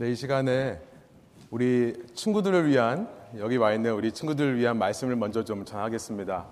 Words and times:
네, 0.00 0.12
이 0.12 0.14
시간에 0.14 0.80
우리 1.50 1.92
친구들을 2.14 2.68
위한 2.68 3.08
여기 3.36 3.56
와 3.56 3.72
있는 3.72 3.94
우리 3.94 4.12
친구들을 4.12 4.56
위한 4.56 4.78
말씀을 4.78 5.16
먼저 5.16 5.42
좀 5.42 5.64
전하겠습니다. 5.64 6.46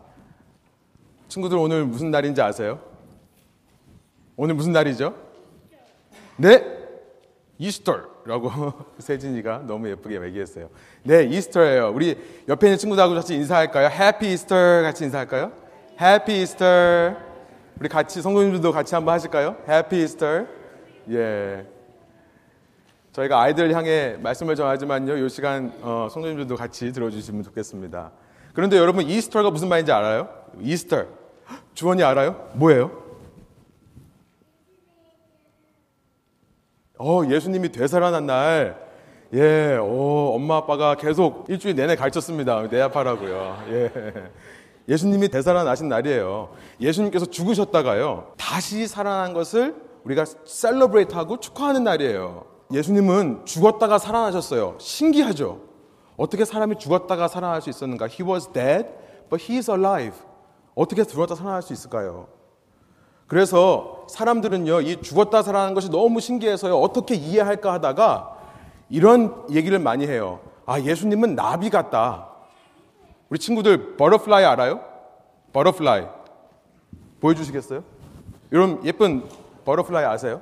친구들 1.29 1.57
오늘 1.57 1.85
무슨 1.85 2.11
날인지 2.11 2.43
아세요? 2.43 2.81
오늘 4.35 4.57
무슨 4.57 4.73
날이죠? 4.73 5.15
네, 6.39 6.61
이스터라고 7.57 8.73
세진이가 8.99 9.63
너무 9.69 9.91
예쁘게 9.91 10.21
얘기했어요. 10.25 10.69
네, 11.05 11.23
이스터예요. 11.23 11.93
우리 11.95 12.19
옆에 12.49 12.67
있는 12.67 12.79
친구들하고 12.79 13.15
같이 13.15 13.37
인사할까요? 13.37 13.91
해피 13.91 14.33
이스터 14.33 14.57
같이 14.83 15.05
인사할까요? 15.05 15.53
해피 16.01 16.43
이스터. 16.43 17.15
우리 17.79 17.89
같이 17.89 18.21
성도님들도 18.21 18.73
같이 18.73 18.97
한번 18.97 19.15
하실까요? 19.15 19.55
해피 19.69 20.03
이스터. 20.03 20.47
예. 21.13 21.76
저희가 23.17 23.41
아이들 23.41 23.75
향해 23.75 24.19
말씀을 24.21 24.57
전하지만요, 24.57 25.17
이 25.17 25.29
시간 25.31 25.73
어, 25.81 26.07
성도님들도 26.11 26.55
같이 26.55 26.93
들어주시면 26.93 27.45
좋겠습니다. 27.45 28.13
그런데 28.53 28.77
여러분 28.77 29.07
이스터가 29.07 29.51
무슨 29.51 29.69
말인지 29.69 29.91
알아요? 29.91 30.29
이스터 30.61 31.07
주원이 31.73 32.03
알아요? 32.03 32.51
뭐예요? 32.53 32.91
어 36.99 37.23
예수님이 37.27 37.73
되살아난 37.73 38.27
날, 38.27 38.87
예, 39.33 39.79
어, 39.81 40.33
엄마 40.35 40.59
아빠가 40.59 40.95
계속 40.95 41.47
일주일 41.49 41.75
내내 41.75 41.97
가르쳤습니다. 41.97 42.69
내 42.69 42.83
앞하라고요. 42.83 43.65
예. 43.71 43.93
예수님이 44.89 45.29
되살아나신 45.29 45.89
날이에요. 45.89 46.55
예수님께서 46.83 47.25
죽으셨다가요, 47.27 48.35
다시 48.37 48.87
살아난 48.87 49.33
것을 49.33 49.75
우리가 50.05 50.27
셀러브레이트하고 50.45 51.41
축하하는 51.41 51.83
날이에요. 51.83 52.56
예수님은 52.73 53.45
죽었다가 53.45 53.99
살아나셨어요. 53.99 54.77
신기하죠? 54.79 55.61
어떻게 56.17 56.45
사람이 56.45 56.79
죽었다가 56.79 57.29
살아날 57.29 57.63
수 57.63 57.71
있었는가? 57.71 58.07
He 58.07 58.29
was 58.29 58.49
dead, 58.53 58.89
but 59.31 59.45
he 59.45 59.59
is 59.59 59.71
alive. 59.71 60.19
어떻게 60.75 61.05
죽었다 61.05 61.35
살아날 61.35 61.63
수 61.63 61.73
있을까요? 61.73 62.29
그래서 63.27 64.07
사람들은요, 64.09 64.81
이 64.83 65.03
죽었다 65.03 65.43
살아나는 65.43 65.75
것이 65.75 65.91
너무 65.91 66.21
신기해서요, 66.21 66.79
어떻게 66.79 67.15
이해할까 67.15 67.73
하다가 67.75 68.37
이런 68.89 69.45
얘기를 69.51 69.79
많이 69.79 70.07
해요. 70.07 70.41
아, 70.65 70.81
예수님은 70.81 71.35
나비 71.35 71.71
같다. 71.71 72.29
우리 73.29 73.39
친구들, 73.39 73.97
butterfly 73.97 74.45
알아요? 74.45 74.81
butterfly. 75.53 76.07
보여주시겠어요? 77.21 77.83
여러분, 78.53 78.85
예쁜 78.85 79.25
butterfly 79.65 80.05
아세요? 80.05 80.41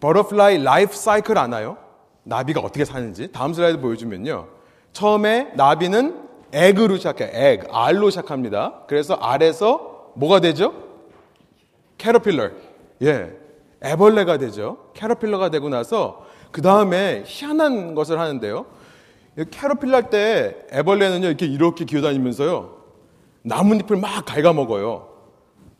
butterfly 0.00 0.62
life 0.62 0.94
cycle 0.94 1.36
아나요? 1.38 1.76
나비가 2.22 2.60
어떻게 2.60 2.84
사는지 2.84 3.30
다음 3.32 3.52
슬라이드 3.54 3.80
보여주면요. 3.80 4.48
처음에 4.92 5.52
나비는 5.54 6.28
egg로 6.52 6.96
시작해요. 6.96 7.30
egg, 7.32 7.68
알로 7.70 8.10
시작합니다. 8.10 8.82
그래서 8.86 9.14
알에서 9.14 10.12
뭐가 10.14 10.40
되죠? 10.40 10.74
caterpillar. 11.98 12.50
예. 13.02 13.36
애벌레가 13.82 14.38
되죠. 14.38 14.90
caterpillar가 14.94 15.50
되고 15.50 15.68
나서 15.68 16.26
그 16.50 16.60
다음에 16.60 17.22
희한한 17.26 17.94
것을 17.94 18.18
하는데요. 18.18 18.66
caterpillar 19.50 20.10
때 20.10 20.56
애벌레는요, 20.72 21.28
이렇게 21.28 21.46
이렇게 21.46 21.84
기어다니면서요. 21.84 22.76
나뭇잎을 23.42 23.96
막 23.96 24.24
갉아먹어요. 24.26 25.08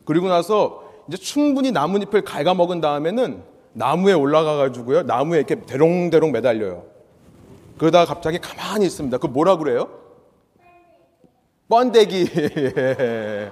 그리고 0.05 0.29
나서 0.29 0.83
이제 1.07 1.17
충분히 1.17 1.71
나뭇잎을 1.71 2.23
갉아먹은 2.23 2.81
다음에는 2.81 3.43
나무에 3.73 4.13
올라가 4.13 4.57
가지고요. 4.57 5.03
나무에 5.03 5.37
이렇게 5.39 5.55
대롱대롱 5.61 6.31
매달려요. 6.31 6.83
그러다가 7.77 8.05
갑자기 8.05 8.39
가만히 8.39 8.85
있습니다. 8.85 9.17
그 9.17 9.27
뭐라 9.27 9.57
그래요? 9.57 9.89
번데기. 11.69 12.29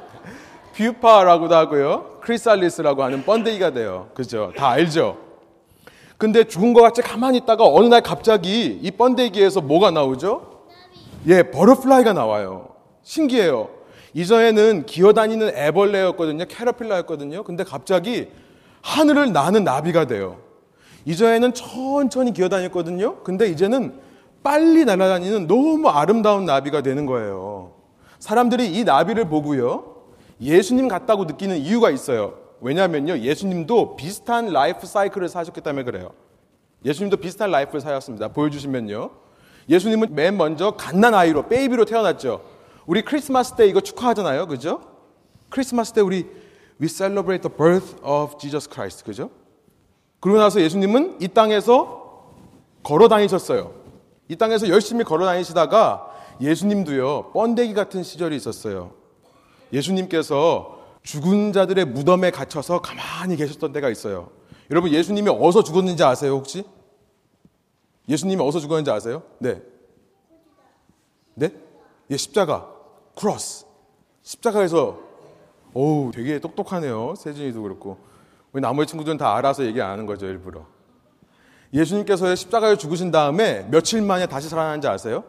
pupa라고도 0.75 1.55
하고요. 1.55 2.19
chrysalis라고 2.21 3.03
하는 3.03 3.23
번데기가 3.23 3.71
돼요. 3.71 4.09
그죠? 4.13 4.53
다 4.55 4.69
알죠? 4.69 5.17
근데 6.17 6.43
죽은 6.43 6.73
것 6.73 6.81
같이 6.81 7.01
가만히 7.01 7.37
있다가 7.39 7.65
어느 7.65 7.87
날 7.87 8.01
갑자기 8.01 8.77
이 8.81 8.91
번데기에서 8.91 9.61
뭐가 9.61 9.91
나오죠? 9.91 10.65
예, 11.27 11.43
butterfly가 11.43 12.13
나와요. 12.13 12.69
신기해요. 13.03 13.69
이전에는 14.13 14.85
기어다니는 14.85 15.55
애벌레였거든요. 15.55 16.45
caterpillar였거든요. 16.45 17.43
근데 17.43 17.63
갑자기 17.63 18.27
하늘을 18.81 19.33
나는 19.33 19.63
나비가 19.63 20.05
돼요. 20.05 20.37
이전에는 21.05 21.53
천천히 21.53 22.33
기어다녔거든요. 22.33 23.23
근데 23.23 23.47
이제는 23.47 23.99
빨리 24.43 24.85
날아다니는 24.85 25.47
너무 25.47 25.89
아름다운 25.89 26.45
나비가 26.45 26.81
되는 26.81 27.05
거예요. 27.05 27.73
사람들이 28.19 28.73
이 28.73 28.83
나비를 28.83 29.29
보고요. 29.29 29.95
예수님 30.41 30.87
같다고 30.87 31.25
느끼는 31.25 31.57
이유가 31.57 31.89
있어요. 31.89 32.35
왜냐하면요. 32.61 33.19
예수님도 33.19 33.95
비슷한 33.95 34.47
life 34.47 34.85
cycle을 34.85 35.29
사셨기 35.29 35.61
때문에 35.61 35.83
그래요. 35.83 36.11
예수님도 36.85 37.17
비슷한 37.17 37.51
life를 37.51 37.81
사셨습니다. 37.81 38.29
보여주시면요. 38.29 39.09
예수님은 39.69 40.15
맨 40.15 40.37
먼저 40.37 40.71
갓난 40.71 41.13
아이로, 41.13 41.47
baby로 41.47 41.85
태어났죠. 41.85 42.41
우리 42.85 43.03
크리스마스 43.03 43.55
때 43.55 43.67
이거 43.67 43.81
축하하잖아요. 43.81 44.47
그죠? 44.47 44.81
크리스마스 45.49 45.93
때 45.93 46.01
우리 46.01 46.27
we 46.79 46.87
celebrate 46.87 47.41
the 47.41 47.55
birth 47.55 47.95
of 48.03 48.37
Jesus 48.39 48.69
Christ. 48.69 49.03
그죠? 49.03 49.29
그러고 50.19 50.39
나서 50.39 50.61
예수님은 50.61 51.21
이 51.21 51.27
땅에서 51.27 52.33
걸어 52.83 53.07
다니셨어요. 53.07 53.73
이 54.27 54.35
땅에서 54.35 54.69
열심히 54.69 55.03
걸어 55.03 55.25
다니시다가 55.25 56.07
예수님도요, 56.41 57.31
번데기 57.31 57.73
같은 57.73 58.03
시절이 58.03 58.35
있었어요. 58.35 58.93
예수님께서 59.73 60.79
죽은 61.03 61.53
자들의 61.53 61.85
무덤에 61.85 62.31
갇혀서 62.31 62.81
가만히 62.81 63.35
계셨던 63.35 63.73
때가 63.73 63.89
있어요. 63.89 64.29
여러분, 64.71 64.91
예수님이 64.91 65.29
어디서 65.29 65.63
죽었는지 65.63 66.03
아세요, 66.03 66.33
혹시? 66.33 66.63
예수님이 68.07 68.41
어디서 68.41 68.59
죽었는지 68.59 68.91
아세요? 68.91 69.23
네. 69.39 69.61
네? 71.35 71.51
예, 72.09 72.17
십자가. 72.17 72.69
크로스. 73.15 73.65
십자가에서 74.23 75.08
오, 75.73 76.11
되게 76.13 76.39
똑똑하네요. 76.39 77.15
세진이도 77.15 77.61
그렇고. 77.61 77.97
우리 78.51 78.61
나머지 78.61 78.89
친구들은 78.89 79.17
다 79.17 79.35
알아서 79.35 79.65
얘기 79.65 79.81
안 79.81 79.91
하는 79.91 80.05
거죠, 80.05 80.25
일부러. 80.25 80.65
예수님께서 81.73 82.33
십자가에 82.35 82.77
죽으신 82.77 83.11
다음에 83.11 83.67
며칠 83.69 84.01
만에 84.01 84.25
다시 84.25 84.49
살아난지 84.49 84.87
아세요? 84.87 85.23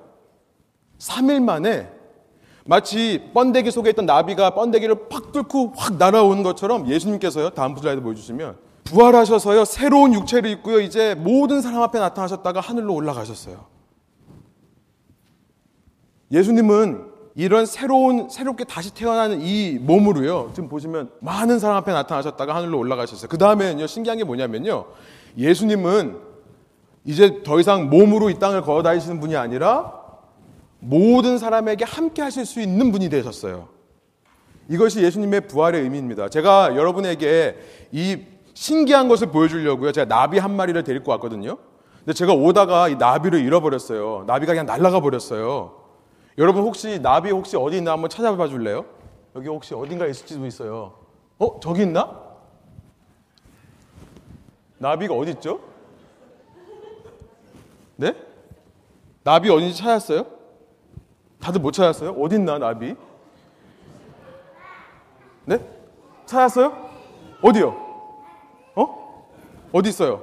3일 0.99 1.43
만에 1.43 1.91
마치 2.65 3.31
번데기 3.35 3.71
속에 3.71 3.91
있던 3.91 4.07
나비가 4.07 4.51
번데기를 4.55 5.09
팍 5.09 5.33
뚫고 5.33 5.73
확 5.77 5.97
날아오는 5.97 6.43
것처럼 6.43 6.89
예수님께서요, 6.89 7.51
다음 7.51 7.77
슬라이드 7.77 8.01
보여주시면 8.01 8.57
부활하셔서요, 8.85 9.65
새로운 9.65 10.15
육체를 10.15 10.51
입고요, 10.51 10.81
이제 10.81 11.15
모든 11.15 11.61
사람 11.61 11.83
앞에 11.83 11.99
나타나셨다가 11.99 12.61
하늘로 12.61 12.95
올라가셨어요. 12.95 13.67
예수님은 16.33 17.10
이런 17.35 17.65
새로운 17.67 18.29
새롭게 18.29 18.65
다시 18.65 18.93
태어나는 18.93 19.41
이 19.41 19.79
몸으로요. 19.81 20.51
지금 20.55 20.69
보시면 20.69 21.11
많은 21.21 21.59
사람 21.59 21.77
앞에 21.77 21.93
나타나셨다가 21.93 22.55
하늘로 22.55 22.79
올라가셨어요. 22.79 23.29
그 23.29 23.39
다음에는요 23.39 23.87
신기한 23.87 24.19
게 24.19 24.25
뭐냐면요 24.25 24.87
예수님은 25.39 26.19
이제 27.05 27.43
더 27.43 27.61
이상 27.61 27.89
몸으로 27.89 28.31
이 28.31 28.39
땅을 28.39 28.63
걸어 28.63 28.83
다니시는 28.83 29.21
분이 29.21 29.37
아니라 29.37 30.01
모든 30.81 31.39
사람에게 31.39 31.85
함께 31.85 32.23
하실 32.23 32.45
수 32.45 32.61
있는 32.61 32.91
분이 32.93 33.09
되셨어요. 33.09 33.69
이것이 34.69 35.03
예수님의 35.03 35.49
부활의 35.49 35.83
의미입니다. 35.83 36.29
제가 36.29 36.77
여러분에게 36.77 37.59
이 37.93 38.19
신기한 38.55 39.09
것을 39.09 39.29
보여주려고요. 39.29 39.93
제가 39.93 40.07
나비 40.07 40.39
한 40.39 40.55
마리를 40.55 40.83
데리고 40.85 41.11
왔거든요. 41.13 41.59
근데 41.99 42.13
제가 42.13 42.33
오다가 42.33 42.89
이 42.89 42.97
나비를 42.97 43.41
잃어버렸어요. 43.41 44.25
나비가 44.27 44.53
그냥 44.53 44.67
날아가 44.67 45.01
버렸어요. 45.01 45.80
여러분 46.41 46.63
혹시 46.63 46.99
나비 47.03 47.31
혹시 47.31 47.55
어디 47.59 47.77
있나 47.77 47.93
한번 47.93 48.09
찾아봐 48.09 48.49
줄래요? 48.49 48.87
여기 49.37 49.47
혹시 49.49 49.75
어딘가 49.75 50.07
있을지도 50.07 50.47
있어요. 50.47 50.95
어? 51.39 51.61
저기 51.61 51.83
있나? 51.83 52.19
나비가 54.79 55.13
어디 55.13 55.33
있죠? 55.33 55.61
네? 57.97 58.15
나비 59.23 59.51
어딘지 59.51 59.77
찾았어요? 59.77 60.25
다들 61.41 61.61
못 61.61 61.73
찾았어요? 61.73 62.13
어디 62.13 62.37
있나 62.37 62.57
나비? 62.57 62.97
네? 65.45 65.59
찾았어요? 66.25 66.91
어디요? 67.43 67.69
어? 68.77 69.29
어디 69.73 69.91
있어요? 69.91 70.23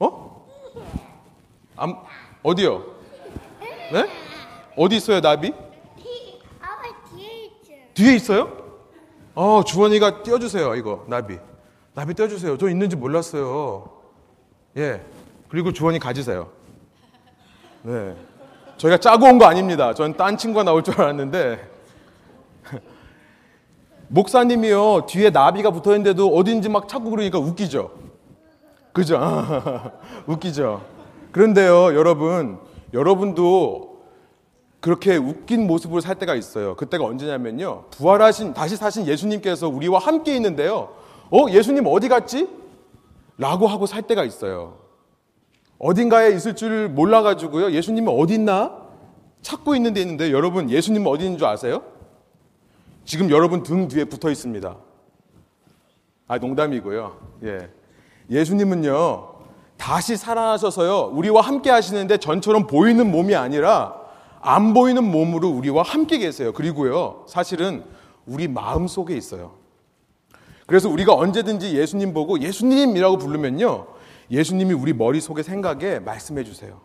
어? 0.00 0.48
안, 1.76 1.96
어디요? 2.42 2.84
네? 3.92 4.19
어디 4.80 4.96
있어요, 4.96 5.20
나비? 5.20 5.52
아빠 6.58 6.82
뒤에 7.14 7.44
있죠. 7.44 7.72
뒤에 7.92 8.14
있어요? 8.14 8.50
어, 9.34 9.62
주원이가 9.62 10.22
띄워주세요, 10.22 10.74
이거, 10.76 11.04
나비. 11.06 11.38
나비 11.92 12.14
띄워주세요. 12.14 12.56
저 12.56 12.66
있는지 12.70 12.96
몰랐어요. 12.96 13.90
예. 14.78 15.02
그리고 15.50 15.70
주원이 15.72 15.98
가지세요. 15.98 16.48
네. 17.82 18.16
저희가 18.78 18.96
짜고 18.96 19.26
온 19.26 19.38
거 19.38 19.44
아닙니다. 19.44 19.92
전딴 19.92 20.38
친구가 20.38 20.62
나올 20.64 20.82
줄 20.82 20.98
알았는데. 20.98 21.68
목사님이요, 24.08 25.04
뒤에 25.06 25.28
나비가 25.28 25.70
붙어 25.72 25.90
있는데도 25.92 26.28
어딘지 26.34 26.70
막 26.70 26.88
찾고 26.88 27.10
그러니까 27.10 27.38
웃기죠? 27.38 27.90
그죠? 28.94 29.20
웃기죠? 30.26 30.80
그런데요, 31.32 31.94
여러분, 31.94 32.58
여러분도 32.94 33.89
그렇게 34.80 35.16
웃긴 35.16 35.66
모습으로 35.66 36.00
살 36.00 36.18
때가 36.18 36.34
있어요. 36.34 36.74
그때가 36.74 37.04
언제냐면요. 37.04 37.84
부활하신, 37.90 38.54
다시 38.54 38.76
사신 38.76 39.06
예수님께서 39.06 39.68
우리와 39.68 39.98
함께 39.98 40.34
있는데요. 40.36 40.94
어, 41.30 41.46
예수님 41.50 41.86
어디 41.86 42.08
갔지? 42.08 42.48
라고 43.36 43.66
하고 43.66 43.86
살 43.86 44.02
때가 44.02 44.24
있어요. 44.24 44.78
어딘가에 45.78 46.30
있을 46.30 46.56
줄 46.56 46.88
몰라가지고요. 46.88 47.72
예수님은 47.72 48.12
어디 48.12 48.34
있나? 48.34 48.78
찾고 49.42 49.74
있는 49.74 49.92
데 49.92 50.00
있는데 50.00 50.32
여러분, 50.32 50.70
예수님은 50.70 51.06
어디 51.06 51.24
있는 51.24 51.38
줄 51.38 51.46
아세요? 51.46 51.82
지금 53.04 53.30
여러분 53.30 53.62
등 53.62 53.88
뒤에 53.88 54.04
붙어 54.04 54.30
있습니다. 54.30 54.76
아, 56.28 56.38
농담이고요. 56.38 57.16
예. 57.44 57.70
예수님은요, 58.30 59.28
다시 59.76 60.16
살아나셔서요, 60.16 61.12
우리와 61.14 61.40
함께 61.40 61.70
하시는데 61.70 62.18
전처럼 62.18 62.66
보이는 62.66 63.10
몸이 63.10 63.34
아니라 63.34 63.99
안 64.40 64.72
보이는 64.74 65.04
몸으로 65.04 65.48
우리와 65.50 65.82
함께 65.82 66.18
계세요. 66.18 66.52
그리고요, 66.52 67.24
사실은 67.28 67.84
우리 68.26 68.48
마음 68.48 68.86
속에 68.86 69.16
있어요. 69.16 69.58
그래서 70.66 70.88
우리가 70.88 71.14
언제든지 71.14 71.76
예수님 71.76 72.14
보고 72.14 72.40
예수님이라고 72.40 73.18
부르면요, 73.18 73.86
예수님이 74.30 74.72
우리 74.72 74.92
머릿속에 74.92 75.42
생각에 75.42 75.98
말씀해 75.98 76.44
주세요. 76.44 76.80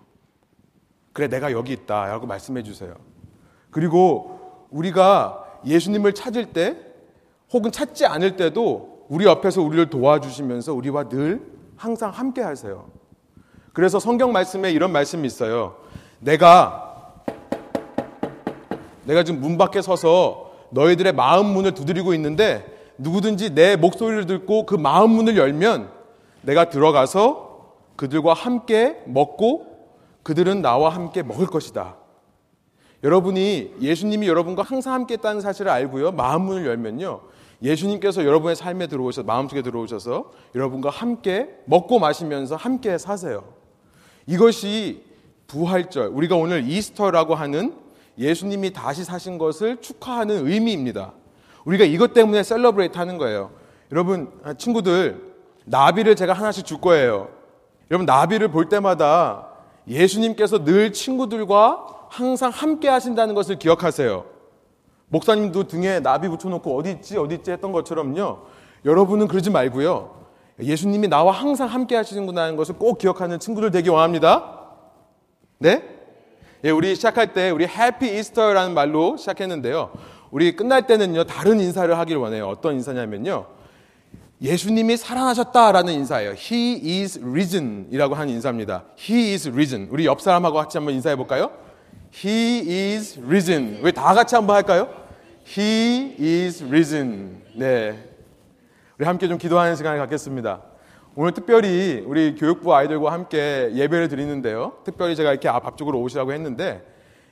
그래, 1.14 1.28
내가 1.28 1.52
여기 1.52 1.72
있다. 1.72 2.08
라고 2.08 2.28
말씀해 2.28 2.64
주세요. 2.64 2.96
그리고 3.72 4.68
우리가 4.70 5.44
예수님을 5.66 6.14
찾을 6.14 6.48
때 6.48 6.78
혹은 7.54 7.72
찾지 7.72 8.06
않을 8.06 8.36
때도 8.36 9.06
우리 9.08 9.26
옆에서 9.26 9.62
우리를 9.62 9.90
도와주시면서 9.90 10.74
우리와 10.74 11.08
늘 11.10 11.42
항상 11.78 12.10
함께 12.10 12.42
하세요. 12.42 12.90
그래서 13.72 14.00
성경 14.00 14.32
말씀에 14.32 14.72
이런 14.72 14.92
말씀이 14.92 15.26
있어요. 15.26 15.78
내가 16.20 16.95
내가 19.06 19.24
지금 19.24 19.42
문 19.42 19.58
밖에 19.58 19.82
서서 19.82 20.52
너희들의 20.72 21.14
마음 21.14 21.48
문을 21.48 21.74
두드리고 21.74 22.14
있는데 22.14 22.66
누구든지 22.98 23.56
내 23.56 23.76
목소리를 23.76 24.26
듣고 24.26 24.66
그 24.66 24.76
마음 24.76 25.12
문을 25.12 25.38
열면 25.38 25.90
내가 26.42 26.70
들어가서 26.70 27.74
그들과 27.96 28.34
함께 28.34 29.02
먹고 29.06 29.68
그들은 30.24 30.62
나와 30.62 30.90
함께 30.90 31.24
먹을 31.24 31.48
것이다. 31.48 31.98
여러분이 33.04 33.76
예수님이 33.82 34.28
여러분과 34.28 34.64
항상 34.64 34.94
함께 34.94 35.14
있다는 35.16 35.42
사실을 35.42 35.72
알고요. 35.72 36.12
마음 36.12 36.44
문을 36.44 36.66
열면요. 36.66 37.22
예수님께서 37.62 38.26
여러분의 38.26 38.56
삶에 38.56 38.88
들어오셔서 38.88 39.26
마음속에 39.26 39.62
들어오셔서 39.62 40.32
여러분과 40.56 40.90
함께 40.90 41.50
먹고 41.66 42.00
마시면서 42.00 42.56
함께 42.56 42.98
사세요. 42.98 43.44
이것이 44.28 45.04
부활절, 45.48 46.08
우리가 46.08 46.36
오늘 46.36 46.68
Easter라고 46.68 47.36
하는 47.36 47.76
예수님이 48.18 48.74
다시 48.74 49.04
사신 49.04 49.38
것을 49.38 49.82
축하하는 49.82 50.48
의미입니다. 50.48 51.14
우리가 51.66 51.84
이것 51.84 52.14
때문에 52.14 52.44
celebrate 52.44 52.98
하는 52.98 53.18
거예요. 53.18 53.52
여러분, 53.92 54.32
친구들, 54.58 55.34
나비를 55.66 56.16
제가 56.16 56.34
하나씩 56.34 56.66
줄 56.66 56.80
거예요. 56.80 57.30
여러분, 57.92 58.06
나비를 58.06 58.50
볼 58.50 58.70
때마다 58.70 59.50
예수님께서 59.88 60.64
늘 60.64 60.94
친구들과 60.94 62.08
항상 62.10 62.52
함께 62.52 62.88
하신다는 62.88 63.36
것을 63.36 63.60
기억하세요. 63.60 64.26
목사님도 65.10 65.68
등에 65.68 66.00
나비 66.00 66.28
붙여놓고 66.28 66.78
어디 66.78 66.92
있지, 66.92 67.18
어디 67.18 67.36
있지 67.36 67.52
했던 67.52 67.72
것처럼요. 67.72 68.40
여러분은 68.86 69.28
그러지 69.28 69.50
말고요. 69.50 70.16
예수님이 70.62 71.08
나와 71.08 71.32
항상 71.32 71.68
함께 71.68 71.96
하시는구나 71.96 72.44
하는 72.44 72.56
것을 72.56 72.76
꼭 72.76 72.98
기억하는 72.98 73.40
친구들 73.40 73.72
되기 73.72 73.90
원합니다. 73.90 74.62
네? 75.60 75.95
예, 76.66 76.72
우리 76.72 76.96
시작할 76.96 77.32
때 77.32 77.52
우리 77.52 77.68
해피 77.68 78.18
이스터라는 78.18 78.74
말로 78.74 79.18
시작했는데요. 79.18 79.92
우리 80.32 80.56
끝날 80.56 80.88
때는요, 80.88 81.26
다른 81.26 81.60
인사를 81.60 81.96
하길 81.96 82.18
원해요. 82.18 82.48
어떤 82.48 82.74
인사냐면요. 82.74 83.46
예수님이 84.42 84.98
살아나셨다라는 84.98 85.94
인사예요. 85.94 86.32
He 86.32 87.02
is 87.04 87.20
risen 87.24 87.88
이라고 87.92 88.16
하는 88.16 88.34
인사입니다. 88.34 88.84
He 89.00 89.34
is 89.34 89.48
risen. 89.50 89.88
우리 89.92 90.08
옆 90.08 90.22
사람하고 90.22 90.58
같이 90.58 90.80
한번 90.80 90.96
인사해 90.96 91.16
볼까요? 91.16 91.52
He 92.16 92.94
is 92.96 93.20
risen. 93.24 93.80
왜 93.84 93.92
다 93.92 94.16
같이 94.16 94.34
한번 94.34 94.56
할까요? 94.56 94.90
He 95.48 96.16
is 96.20 96.64
risen. 96.64 97.44
네. 97.56 98.10
우리 98.98 99.06
함께 99.06 99.28
좀 99.28 99.38
기도하는 99.38 99.76
시간을 99.76 100.00
갖겠습니다. 100.00 100.62
오늘 101.18 101.32
특별히 101.32 102.04
우리 102.06 102.36
교육부 102.36 102.76
아이들과 102.76 103.14
함께 103.14 103.72
예배를 103.74 104.10
드리는데요. 104.10 104.74
특별히 104.84 105.16
제가 105.16 105.32
이렇게 105.32 105.48
앞쪽으로 105.48 106.02
오시라고 106.02 106.34
했는데 106.34 106.86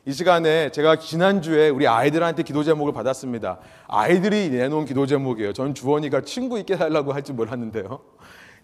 이 0.05 0.13
시간에 0.13 0.69
제가 0.69 0.99
지난주에 0.99 1.67
우리 1.67 1.85
아이들한테 1.85 2.43
기도 2.43 2.63
제목을 2.63 2.93
받았습니다. 2.93 3.59
아이들이 3.87 4.49
내놓은 4.51 4.85
기도 4.85 5.05
제목이에요. 5.05 5.51
전 5.51 5.73
주원이가 5.73 6.21
친구 6.21 6.57
있게 6.59 6.77
살라고 6.77 7.11
할지 7.11 7.33
몰랐는데요. 7.33 7.99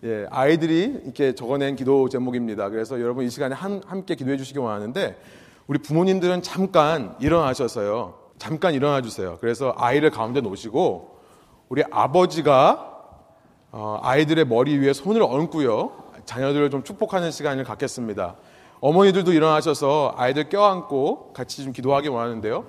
예, 0.05 0.25
아이들이 0.29 1.01
이렇게 1.03 1.35
적어낸 1.35 1.75
기도 1.75 2.07
제목입니다. 2.07 2.69
그래서 2.69 3.01
여러분 3.01 3.25
이 3.25 3.29
시간에 3.29 3.53
한, 3.53 3.81
함께 3.85 4.15
기도해 4.15 4.37
주시기 4.37 4.59
원하는데 4.59 5.17
우리 5.67 5.79
부모님들은 5.79 6.43
잠깐 6.43 7.17
일어나셔서요. 7.19 8.17
잠깐 8.37 8.73
일어나 8.73 9.01
주세요. 9.01 9.37
그래서 9.41 9.73
아이를 9.75 10.11
가운데 10.11 10.39
놓으시고 10.39 11.19
우리 11.67 11.83
아버지가 11.91 12.98
어, 13.71 13.99
아이들의 14.01 14.45
머리 14.45 14.77
위에 14.77 14.93
손을 14.93 15.21
얹고요. 15.21 15.91
자녀들을 16.25 16.69
좀 16.69 16.83
축복하는 16.83 17.31
시간을 17.31 17.63
갖겠습니다. 17.63 18.35
어머니들도 18.81 19.33
일어나셔서 19.33 20.13
아이들 20.17 20.49
껴안고 20.49 21.33
같이 21.33 21.63
좀 21.63 21.73
기도하기 21.73 22.07
원하는데요. 22.07 22.65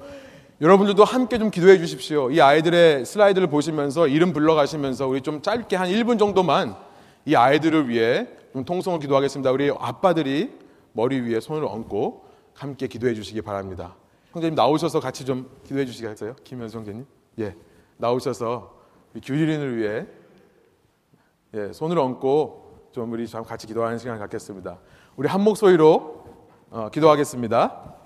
여러분들도 0.60 1.04
함께 1.04 1.38
좀 1.38 1.50
기도해 1.50 1.78
주십시오. 1.78 2.30
이 2.30 2.40
아이들의 2.40 3.06
슬라이드를 3.06 3.46
보시면서 3.48 4.08
이름 4.08 4.32
불러가시면서 4.32 5.06
우리 5.06 5.22
좀 5.22 5.40
짧게 5.40 5.76
한 5.76 5.88
1분 5.88 6.18
정도만 6.18 6.76
이 7.24 7.34
아이들을 7.34 7.88
위해 7.88 8.28
좀 8.52 8.64
통성을 8.64 8.98
기도하겠습니다. 8.98 9.50
우리 9.52 9.70
아빠들이 9.78 10.50
머리 10.92 11.20
위에 11.20 11.40
손을 11.40 11.64
얹고 11.64 12.24
함께 12.52 12.88
기도해 12.88 13.14
주시기 13.14 13.40
바랍니다. 13.40 13.94
형제님 14.32 14.54
나오셔서 14.54 15.00
같이 15.00 15.24
좀 15.24 15.48
기도해 15.64 15.86
주시겠어요? 15.86 16.36
김현수 16.44 16.76
형제님? 16.78 17.06
예. 17.38 17.54
나오셔서 17.96 18.74
규리린을 19.24 19.78
위해 19.78 20.06
예, 21.54 21.72
손을 21.72 21.98
얹고 21.98 22.88
좀 22.92 23.12
우리 23.12 23.26
같이 23.26 23.66
기도하는 23.66 23.98
시간을 23.98 24.20
갖겠습니다. 24.20 24.78
우리 25.16 25.28
한 25.28 25.42
목소리로 25.42 26.24
어, 26.70 26.88
기도하겠습니다. 26.90 27.99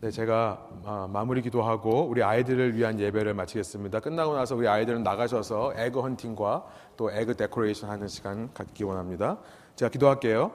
네, 0.00 0.10
제가 0.10 0.68
아, 0.84 1.08
마무리 1.10 1.40
기도하고 1.40 2.06
우리 2.06 2.22
아이들을 2.22 2.76
위한 2.76 3.00
예배를 3.00 3.32
마치겠습니다. 3.32 4.00
끝나고 4.00 4.34
나서 4.34 4.54
우리 4.54 4.68
아이들은 4.68 5.02
나가셔서 5.02 5.72
egg 5.76 6.00
hunting과 6.00 6.66
또 6.96 7.10
egg 7.10 7.36
decoration 7.36 7.88
하는 7.88 8.08
시간 8.08 8.52
갖기 8.52 8.84
원합니다. 8.84 9.38
제가 9.76 9.88
기도할게요. 9.88 10.52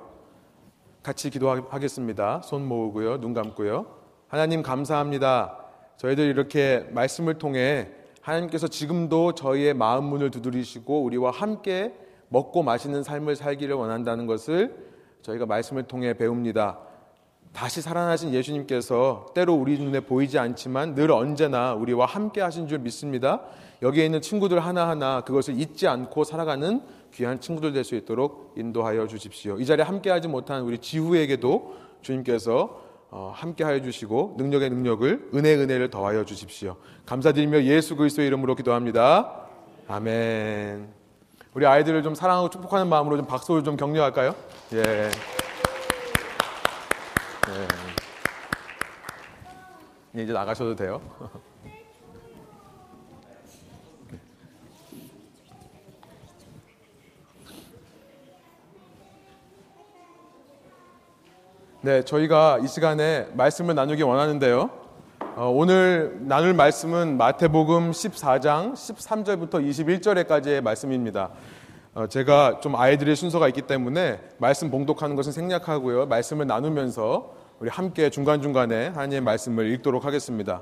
같이 1.02 1.32
기도하겠습니다. 1.32 2.42
손 2.44 2.68
모으고요. 2.68 3.20
눈 3.22 3.34
감고요. 3.34 3.88
하나님 4.28 4.62
감사합니다. 4.62 5.58
저희들 5.98 6.26
이렇게 6.26 6.88
말씀을 6.92 7.40
통해 7.40 7.90
하나님께서 8.22 8.68
지금도 8.68 9.34
저희의 9.34 9.74
마음 9.74 10.06
문을 10.06 10.30
두드리시고 10.30 11.02
우리와 11.04 11.32
함께 11.32 11.96
먹고 12.28 12.62
마시는 12.62 13.02
삶을 13.02 13.36
살기를 13.36 13.74
원한다는 13.74 14.28
것을 14.28 14.76
저희가 15.24 15.48
말씀을 15.48 15.84
통해 15.84 16.14
배웁니다. 16.14 16.89
다시 17.54 17.82
살아나신 17.82 18.34
예수님께서 18.34 19.28
때로 19.34 19.54
우리 19.56 19.78
눈에 19.78 20.02
보이지 20.02 20.38
않지만 20.40 20.96
늘 20.96 21.12
언제나 21.12 21.74
우리와 21.74 22.06
함께 22.06 22.42
하신 22.42 22.68
줄 22.68 22.80
믿습니다. 22.80 23.42
여기에 23.82 24.06
있는 24.06 24.22
친구들 24.22 24.60
하나하나 24.60 25.22
그것을 25.22 25.60
잊지 25.60 25.88
않고 25.88 26.24
살아가는 26.24 26.82
귀한 27.14 27.40
친구들 27.40 27.74
될 27.74 27.84
수 27.84 27.96
있도록 27.96 28.54
인도하여 28.58 29.08
주십시오. 29.08 29.58
이 29.60 29.66
자리에 29.66 29.84
함께 29.84 30.10
하지 30.10 30.28
못한 30.28 30.62
우리 30.62 30.78
지후에게도 30.78 31.76
주님께서 32.02 32.82
어, 33.12 33.32
함께 33.34 33.64
하여 33.64 33.82
주시고 33.82 34.36
능력의 34.38 34.70
능력을 34.70 35.30
은혜 35.34 35.56
은혜를 35.56 35.90
더하여 35.90 36.26
주십시오. 36.26 36.76
감사드리며 37.08 37.64
예수 37.64 37.96
그리스도의 37.96 38.28
이름으로 38.28 38.56
기도합니다. 38.56 39.48
아멘. 39.88 40.90
우리 41.56 41.66
아이들을 41.66 42.04
좀 42.04 42.14
사랑하고 42.14 42.52
축복하는 42.52 42.88
마음으로 42.88 43.18
좀 43.18 43.26
박수를 43.26 43.64
좀 43.64 43.76
격려할까요? 43.76 44.36
예. 44.74 45.10
네. 50.12 50.24
이제 50.24 50.34
나가셔도 50.34 50.76
돼요. 50.76 51.02
네, 61.82 62.04
저희가 62.04 62.60
이 62.62 62.68
시간에 62.68 63.28
말씀을 63.34 63.74
나누기 63.74 64.04
원하는데요. 64.04 64.70
어, 65.36 65.50
오늘 65.50 66.18
나눌 66.22 66.54
말씀은 66.54 67.18
마태복음 67.18 67.92
14장 67.92 68.74
13절부터 68.74 69.66
21절에까지의 69.66 70.62
말씀입니다. 70.62 71.32
어, 71.96 72.06
제가 72.08 72.60
좀 72.60 72.76
아이들의 72.76 73.16
순서가 73.16 73.48
있기 73.48 73.64
때문에 73.64 74.20
말씀 74.38 74.70
봉독하는 74.70 75.16
것은 75.16 75.32
생략하고요. 75.32 76.06
말씀을 76.06 76.46
나누면서 76.46 77.39
우리 77.60 77.70
함께 77.70 78.10
중간중간에 78.10 78.88
하나님의 78.88 79.20
말씀을 79.20 79.70
읽도록 79.74 80.06
하겠습니다. 80.06 80.62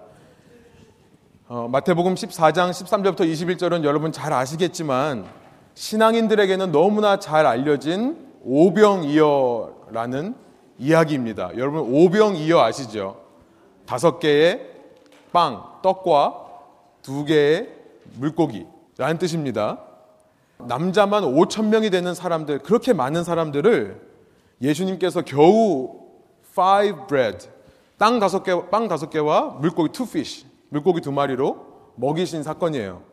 어, 1.47 1.67
마태복음 1.67 2.15
14장 2.15 2.71
13절부터 2.71 3.19
21절은 3.19 3.83
여러분 3.83 4.11
잘 4.11 4.33
아시겠지만 4.33 5.27
신앙인들에게는 5.75 6.71
너무나 6.71 7.19
잘 7.19 7.45
알려진 7.45 8.17
오병이어라는 8.43 10.33
이야기입니다. 10.79 11.51
여러분 11.57 11.81
오병이어 11.81 12.61
아시죠? 12.61 13.21
다섯 13.85 14.17
개의 14.17 14.67
빵, 15.31 15.63
떡과 15.83 16.45
두 17.03 17.25
개의 17.25 17.69
물고기라는 18.15 19.19
뜻입니다. 19.19 19.81
남자만 20.57 21.21
5천 21.25 21.67
명이 21.67 21.91
되는 21.91 22.15
사람들, 22.15 22.57
그렇게 22.59 22.93
많은 22.93 23.23
사람들을 23.23 24.01
예수님께서 24.63 25.21
겨우 25.21 26.06
five 26.57 27.07
bread, 27.07 27.47
땅 27.99 28.19
다섯 28.19 28.41
개, 28.43 28.51
빵 28.71 28.87
다섯 28.87 29.11
개와 29.11 29.57
물고기 29.59 29.91
two 29.91 30.07
fish, 30.07 30.45
물고기 30.69 31.01
두 31.01 31.11
마리로 31.11 31.57
먹이신 31.95 32.41
사건이에요. 32.41 33.03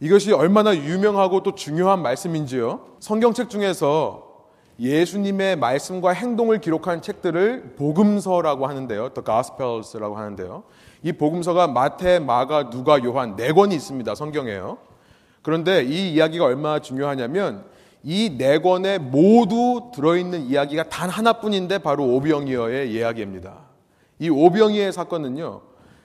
이것이 0.00 0.32
얼마나 0.32 0.74
유명하고 0.74 1.42
또 1.42 1.54
중요한 1.54 2.00
말씀인지요. 2.02 2.96
성경책 3.00 3.50
중에서 3.50 4.32
예수님의 4.78 5.56
말씀과 5.56 6.10
행동을 6.10 6.60
기록한 6.60 7.00
책들을 7.00 7.74
복음서라고 7.76 8.66
하는데요. 8.66 9.10
The 9.10 9.24
Gospels라고 9.24 10.16
하는데요. 10.16 10.64
이 11.02 11.12
복음서가 11.12 11.68
마태, 11.68 12.18
마가, 12.18 12.70
누가, 12.70 13.02
요한 13.04 13.36
네 13.36 13.52
권이 13.52 13.74
있습니다. 13.74 14.14
성경에요. 14.14 14.78
그런데 15.42 15.84
이 15.84 16.14
이야기가 16.14 16.44
얼마나 16.44 16.80
중요하냐면 16.80 17.64
이 18.04 18.36
네 18.36 18.58
권에 18.58 18.98
모두 18.98 19.90
들어있는 19.94 20.42
이야기가 20.42 20.88
단 20.90 21.08
하나뿐인데 21.08 21.78
바로 21.78 22.04
오병이어의 22.04 22.92
이야기입니다. 22.92 23.54
이 24.18 24.28
오병이어의 24.28 24.92
사건은요. 24.92 25.62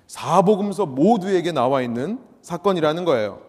사복음서 0.07 0.85
모두에게 0.85 1.51
나와 1.51 1.81
있는 1.81 2.19
사건이라는 2.41 3.05
거예요. 3.05 3.41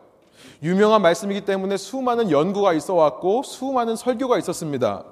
유명한 0.62 1.00
말씀이기 1.02 1.42
때문에 1.42 1.76
수많은 1.76 2.30
연구가 2.30 2.72
있어 2.74 2.94
왔고 2.94 3.42
수많은 3.42 3.94
설교가 3.96 4.36
있었습니다. 4.38 5.04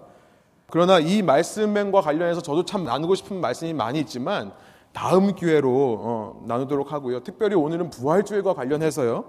그러나 0.70 0.98
이 0.98 1.22
말씀과 1.22 2.00
관련해서 2.00 2.42
저도 2.42 2.64
참 2.64 2.84
나누고 2.84 3.14
싶은 3.14 3.40
말씀이 3.40 3.72
많이 3.72 4.00
있지만 4.00 4.52
다음 4.92 5.34
기회로 5.34 5.98
어, 6.00 6.42
나누도록 6.46 6.92
하고요. 6.92 7.22
특별히 7.22 7.54
오늘은 7.54 7.90
부활주일과 7.90 8.54
관련해서요. 8.54 9.24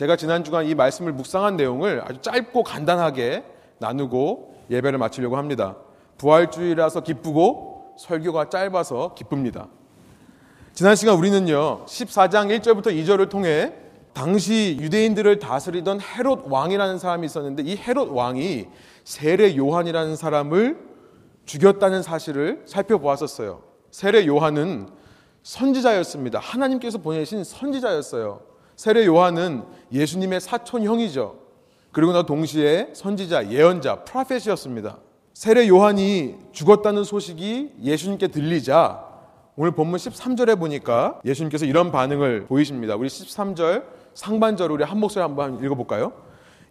제가 0.00 0.16
지난 0.16 0.42
주간 0.44 0.64
이 0.64 0.74
말씀을 0.74 1.12
묵상한 1.12 1.58
내용을 1.58 2.00
아주 2.02 2.22
짧고 2.22 2.62
간단하게 2.62 3.44
나누고 3.80 4.54
예배를 4.70 4.98
마치려고 4.98 5.36
합니다. 5.36 5.76
부활주일이라서 6.16 7.02
기쁘고 7.02 7.96
설교가 7.98 8.48
짧아서 8.48 9.12
기쁩니다. 9.12 9.68
지난 10.72 10.96
시간 10.96 11.18
우리는요. 11.18 11.84
14장 11.84 12.48
1절부터 12.48 12.86
2절을 12.86 13.28
통해 13.28 13.74
당시 14.14 14.78
유대인들을 14.80 15.38
다스리던 15.38 16.00
헤롯 16.00 16.44
왕이라는 16.46 16.98
사람이 16.98 17.26
있었는데 17.26 17.64
이 17.64 17.76
헤롯 17.76 18.08
왕이 18.08 18.68
세례 19.04 19.54
요한이라는 19.54 20.16
사람을 20.16 20.78
죽였다는 21.44 22.02
사실을 22.02 22.62
살펴보았었어요. 22.64 23.60
세례 23.90 24.26
요한은 24.26 24.88
선지자였습니다. 25.42 26.38
하나님께서 26.38 26.96
보내신 26.96 27.44
선지자였어요. 27.44 28.48
세례 28.80 29.04
요한은 29.04 29.62
예수님의 29.92 30.40
사촌 30.40 30.84
형이죠. 30.84 31.36
그리고 31.92 32.14
나 32.14 32.22
동시에 32.22 32.88
선지자, 32.94 33.50
예언자, 33.50 34.04
프라펫이었습니다. 34.04 34.96
세례 35.34 35.68
요한이 35.68 36.36
죽었다는 36.52 37.04
소식이 37.04 37.72
예수님께 37.82 38.28
들리자 38.28 39.04
오늘 39.54 39.72
본문 39.72 39.98
13절에 39.98 40.58
보니까 40.58 41.20
예수님께서 41.26 41.66
이런 41.66 41.92
반응을 41.92 42.46
보이십니다. 42.46 42.96
우리 42.96 43.08
13절 43.08 43.84
상반절 44.14 44.70
우리 44.70 44.82
한 44.82 44.98
목소리 44.98 45.20
한번 45.20 45.62
읽어볼까요? 45.62 46.14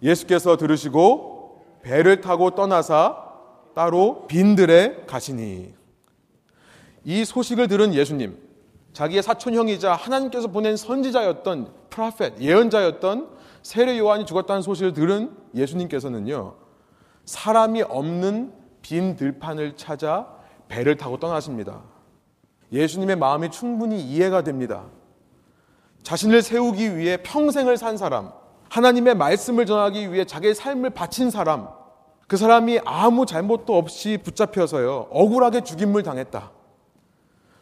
예수께서 0.01 0.57
들으시고 0.57 1.63
배를 1.83 2.21
타고 2.21 2.55
떠나사 2.55 3.17
따로 3.75 4.25
빈들에 4.25 5.03
가시니 5.05 5.75
이 7.05 7.23
소식을 7.23 7.67
들은 7.67 7.93
예수님 7.93 8.48
자기의 8.93 9.23
사촌형이자 9.23 9.93
하나님께서 9.93 10.47
보낸 10.47 10.75
선지자였던 10.75 11.71
프라펫 11.89 12.39
예언자였던 12.39 13.29
세례 13.61 13.97
요한이 13.97 14.25
죽었다는 14.25 14.61
소식을 14.61 14.93
들은 14.93 15.35
예수님께서는요 15.55 16.55
사람이 17.25 17.83
없는 17.83 18.53
빈 18.81 19.15
들판을 19.15 19.75
찾아 19.75 20.27
배를 20.67 20.97
타고 20.97 21.19
떠나십니다. 21.19 21.81
예수님의 22.71 23.15
마음이 23.17 23.49
충분히 23.51 24.01
이해가 24.01 24.43
됩니다. 24.43 24.85
자신을 26.03 26.41
세우기 26.41 26.97
위해 26.97 27.17
평생을 27.17 27.77
산 27.77 27.97
사람, 27.97 28.31
하나님의 28.69 29.15
말씀을 29.15 29.65
전하기 29.65 30.13
위해 30.13 30.25
자기의 30.25 30.55
삶을 30.55 30.91
바친 30.91 31.29
사람, 31.29 31.67
그 32.27 32.37
사람이 32.37 32.79
아무 32.85 33.25
잘못도 33.25 33.75
없이 33.75 34.19
붙잡혀서요, 34.23 35.07
억울하게 35.09 35.61
죽임을 35.61 36.03
당했다. 36.03 36.51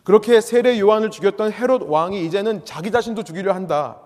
그렇게 0.08 0.40
세례 0.40 0.80
요한을 0.80 1.12
죽였던 1.12 1.52
헤롯 1.52 1.82
왕이 1.86 2.26
이제는 2.26 2.64
자기 2.64 2.92
자신도 2.92 3.24
죽이려 3.24 3.52
한다. 3.54 3.98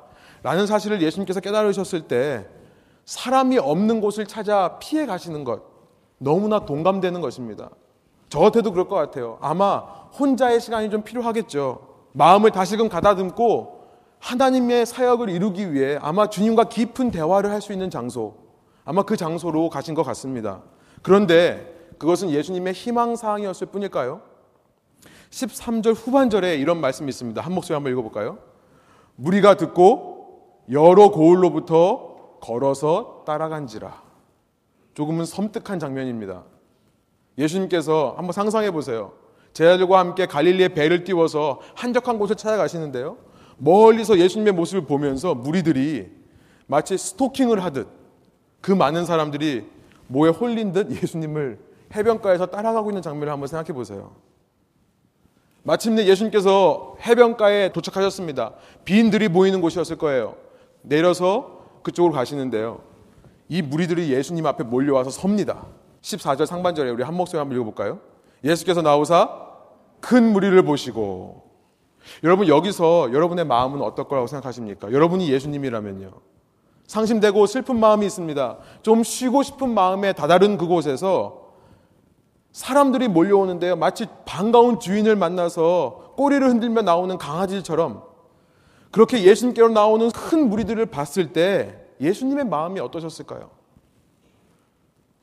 라는 0.42 0.66
사실을 0.66 1.00
예수님께서 1.00 1.42
깨달으셨을 1.42 2.08
때 2.08 2.48
사람이 3.06 3.60
없는 3.60 4.02
곳을 4.02 4.26
찾아 4.26 4.80
피해 4.80 5.06
가시는 5.06 5.44
것 5.44 5.62
너무나 6.18 6.66
동감되는 6.66 7.22
것입니다. 7.22 7.70
저 8.30 8.40
같아도 8.40 8.72
그럴 8.72 8.88
것 8.88 8.96
같아요. 8.96 9.38
아마 9.42 9.78
혼자의 10.18 10.60
시간이 10.60 10.90
좀 10.90 11.04
필요하겠죠. 11.04 11.88
마음을 12.14 12.50
다시금 12.50 12.90
가다듬고 12.90 13.82
하나님의 14.18 14.88
사역을 14.88 15.30
이루기 15.30 15.72
위해 15.72 16.00
아마 16.02 16.32
주님과 16.32 16.64
깊은 16.64 17.12
대화를 17.12 17.52
할 17.52 17.62
수 17.62 17.74
있는 17.74 17.92
장소, 17.92 18.38
아마 18.86 19.04
그 19.04 19.16
장소로 19.16 19.70
가신 19.70 19.94
것 19.94 20.02
같습니다. 20.02 20.64
그런데 21.04 21.92
그것은 22.00 22.32
예수님의 22.32 22.74
희망사항이었을 22.74 23.68
뿐일까요? 23.68 24.31
13절 25.32 25.96
후반절에 25.96 26.58
이런 26.58 26.80
말씀이 26.80 27.10
있습니다. 27.10 27.42
한 27.42 27.54
목소리 27.54 27.74
한번 27.74 27.92
읽어볼까요? 27.94 28.38
무리가 29.16 29.56
듣고 29.56 30.62
여러 30.72 31.10
고을로부터 31.10 32.40
걸어서 32.42 33.24
따라간지라. 33.26 34.02
조금은 34.94 35.26
섬뜩한 35.26 35.80
장면입니다. 35.80 36.44
예수님께서 37.38 38.14
한번 38.18 38.34
상상해 38.34 38.72
보세요. 38.72 39.14
제자들과 39.54 40.00
함께 40.00 40.26
갈릴리의 40.26 40.70
배를 40.70 41.04
띄워서 41.04 41.60
한적한 41.76 42.20
곳을 42.20 42.36
찾아가시는데요. 42.36 43.18
멀리서 43.58 44.18
예수님의 44.18 44.54
모습을 44.54 44.86
보면서 44.86 45.36
무리들이 45.36 46.10
마치 46.68 46.98
스토킹을 46.98 47.64
하듯 47.64 47.88
그 48.60 48.72
많은 48.72 49.06
사람들이 49.06 49.66
모에 50.08 50.30
홀린 50.30 50.72
듯 50.72 50.92
예수님을 50.92 51.60
해변가에서 51.94 52.48
따라가고 52.48 52.92
있는 52.92 53.02
장면을 53.02 53.32
한번 53.32 53.48
생각해 53.48 53.74
보세요. 53.74 54.16
마침내 55.64 56.06
예수님께서 56.06 56.96
해변가에 57.02 57.72
도착하셨습니다. 57.72 58.54
빈 58.84 59.12
들이 59.12 59.28
모이는 59.28 59.62
곳이었을 59.62 59.98
거예요. 59.98 60.36
내려서 60.82 61.62
그쪽으로 61.84 62.14
가시는데요. 62.14 62.82
이 63.48 63.62
무리들이 63.62 64.12
예수님 64.12 64.46
앞에 64.46 64.64
몰려와서 64.64 65.10
섭니다. 65.10 65.66
14절 66.02 66.46
상반절에 66.46 66.90
우리 66.90 67.04
한 67.04 67.14
목소리 67.14 67.38
한번 67.38 67.58
읽어볼까요? 67.58 68.00
예수께서 68.44 68.82
나오사 68.82 69.30
큰 70.00 70.34
무리를 70.34 70.60
보시고 70.64 71.44
여러분 72.24 72.48
여기서 72.48 73.14
여러분의 73.14 73.46
마음은 73.46 73.82
어떨 73.82 74.08
거라고 74.08 74.26
생각하십니까? 74.28 74.92
여러분이 74.92 75.32
예수님이라면요. 75.32 76.12
상심되고 76.88 77.46
슬픈 77.46 77.80
마음이 77.80 78.06
있습니다. 78.08 78.58
좀 78.82 79.04
쉬고 79.04 79.44
싶은 79.44 79.70
마음에 79.70 80.12
다다른 80.14 80.58
그곳에서 80.58 81.41
사람들이 82.52 83.08
몰려오는데요. 83.08 83.76
마치 83.76 84.08
반가운 84.26 84.80
주인을 84.80 85.16
만나서 85.16 86.14
꼬리를 86.18 86.46
흔들며 86.48 86.82
나오는 86.82 87.18
강아지처럼 87.18 88.04
그렇게 88.92 89.24
예수님께로 89.24 89.70
나오는 89.70 90.10
큰 90.12 90.50
무리들을 90.50 90.86
봤을 90.88 91.32
때 91.32 91.78
예수님의 92.02 92.46
마음이 92.46 92.80
어떠셨을까요? 92.82 93.50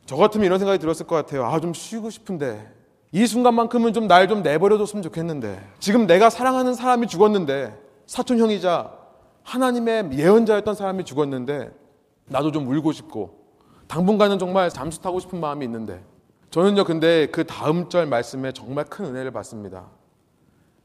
저 0.06 0.16
같으면 0.16 0.46
이런 0.46 0.58
생각이 0.58 0.78
들었을 0.78 1.06
것 1.06 1.16
같아요. 1.16 1.44
아, 1.44 1.60
좀 1.60 1.74
쉬고 1.74 2.08
싶은데. 2.08 2.72
이 3.12 3.26
순간만큼은 3.26 3.92
좀 3.92 4.06
날 4.06 4.26
좀 4.28 4.42
내버려뒀으면 4.42 5.02
좋겠는데. 5.02 5.60
지금 5.80 6.06
내가 6.06 6.30
사랑하는 6.30 6.72
사람이 6.74 7.08
죽었는데, 7.08 7.78
사촌형이자 8.06 8.90
하나님의 9.42 10.10
예언자였던 10.12 10.74
사람이 10.74 11.04
죽었는데, 11.04 11.70
나도 12.26 12.52
좀 12.52 12.66
울고 12.68 12.92
싶고, 12.92 13.38
당분간은 13.86 14.38
정말 14.38 14.70
잠수 14.70 15.00
타고 15.02 15.20
싶은 15.20 15.40
마음이 15.40 15.64
있는데, 15.66 16.02
저는요, 16.50 16.84
근데 16.84 17.26
그 17.26 17.44
다음 17.44 17.88
절 17.88 18.06
말씀에 18.06 18.52
정말 18.52 18.84
큰 18.84 19.04
은혜를 19.04 19.30
받습니다. 19.32 19.86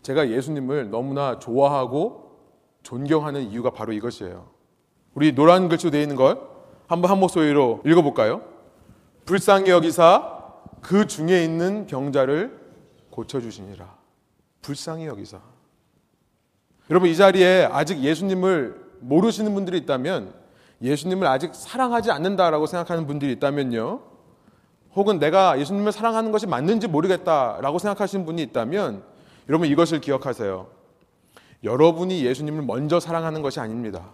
제가 0.01 0.29
예수님을 0.29 0.89
너무나 0.89 1.39
좋아하고 1.39 2.37
존경하는 2.83 3.43
이유가 3.43 3.69
바로 3.69 3.93
이것이에요. 3.93 4.49
우리 5.13 5.33
노란 5.33 5.69
글씨로 5.69 5.91
되어 5.91 6.01
있는 6.01 6.17
걸 6.17 6.41
한번 6.87 7.09
한 7.09 7.19
목소리로 7.19 7.81
읽어볼까요? 7.85 8.41
불쌍히 9.25 9.69
여기사 9.69 10.43
그 10.81 11.07
중에 11.07 11.45
있는 11.45 11.87
병자를 11.87 12.59
고쳐주시니라. 13.09 13.95
불쌍히 14.61 15.05
여기사. 15.05 15.39
여러분 16.89 17.09
이 17.09 17.15
자리에 17.15 17.69
아직 17.71 17.99
예수님을 17.99 18.83
모르시는 18.99 19.53
분들이 19.53 19.77
있다면 19.77 20.33
예수님을 20.81 21.25
아직 21.25 21.55
사랑하지 21.55 22.11
않는다라고 22.11 22.65
생각하는 22.65 23.07
분들이 23.07 23.31
있다면요. 23.31 24.12
혹은 24.95 25.19
내가 25.19 25.59
예수님을 25.59 25.91
사랑하는 25.91 26.31
것이 26.31 26.45
맞는지 26.47 26.87
모르겠다라고 26.87 27.79
생각하시는 27.79 28.25
분이 28.25 28.41
있다면 28.43 29.03
여러분 29.49 29.67
이것을 29.67 30.01
기억하세요. 30.01 30.67
여러분이 31.63 32.25
예수님을 32.25 32.63
먼저 32.63 32.99
사랑하는 32.99 33.41
것이 33.41 33.59
아닙니다. 33.59 34.09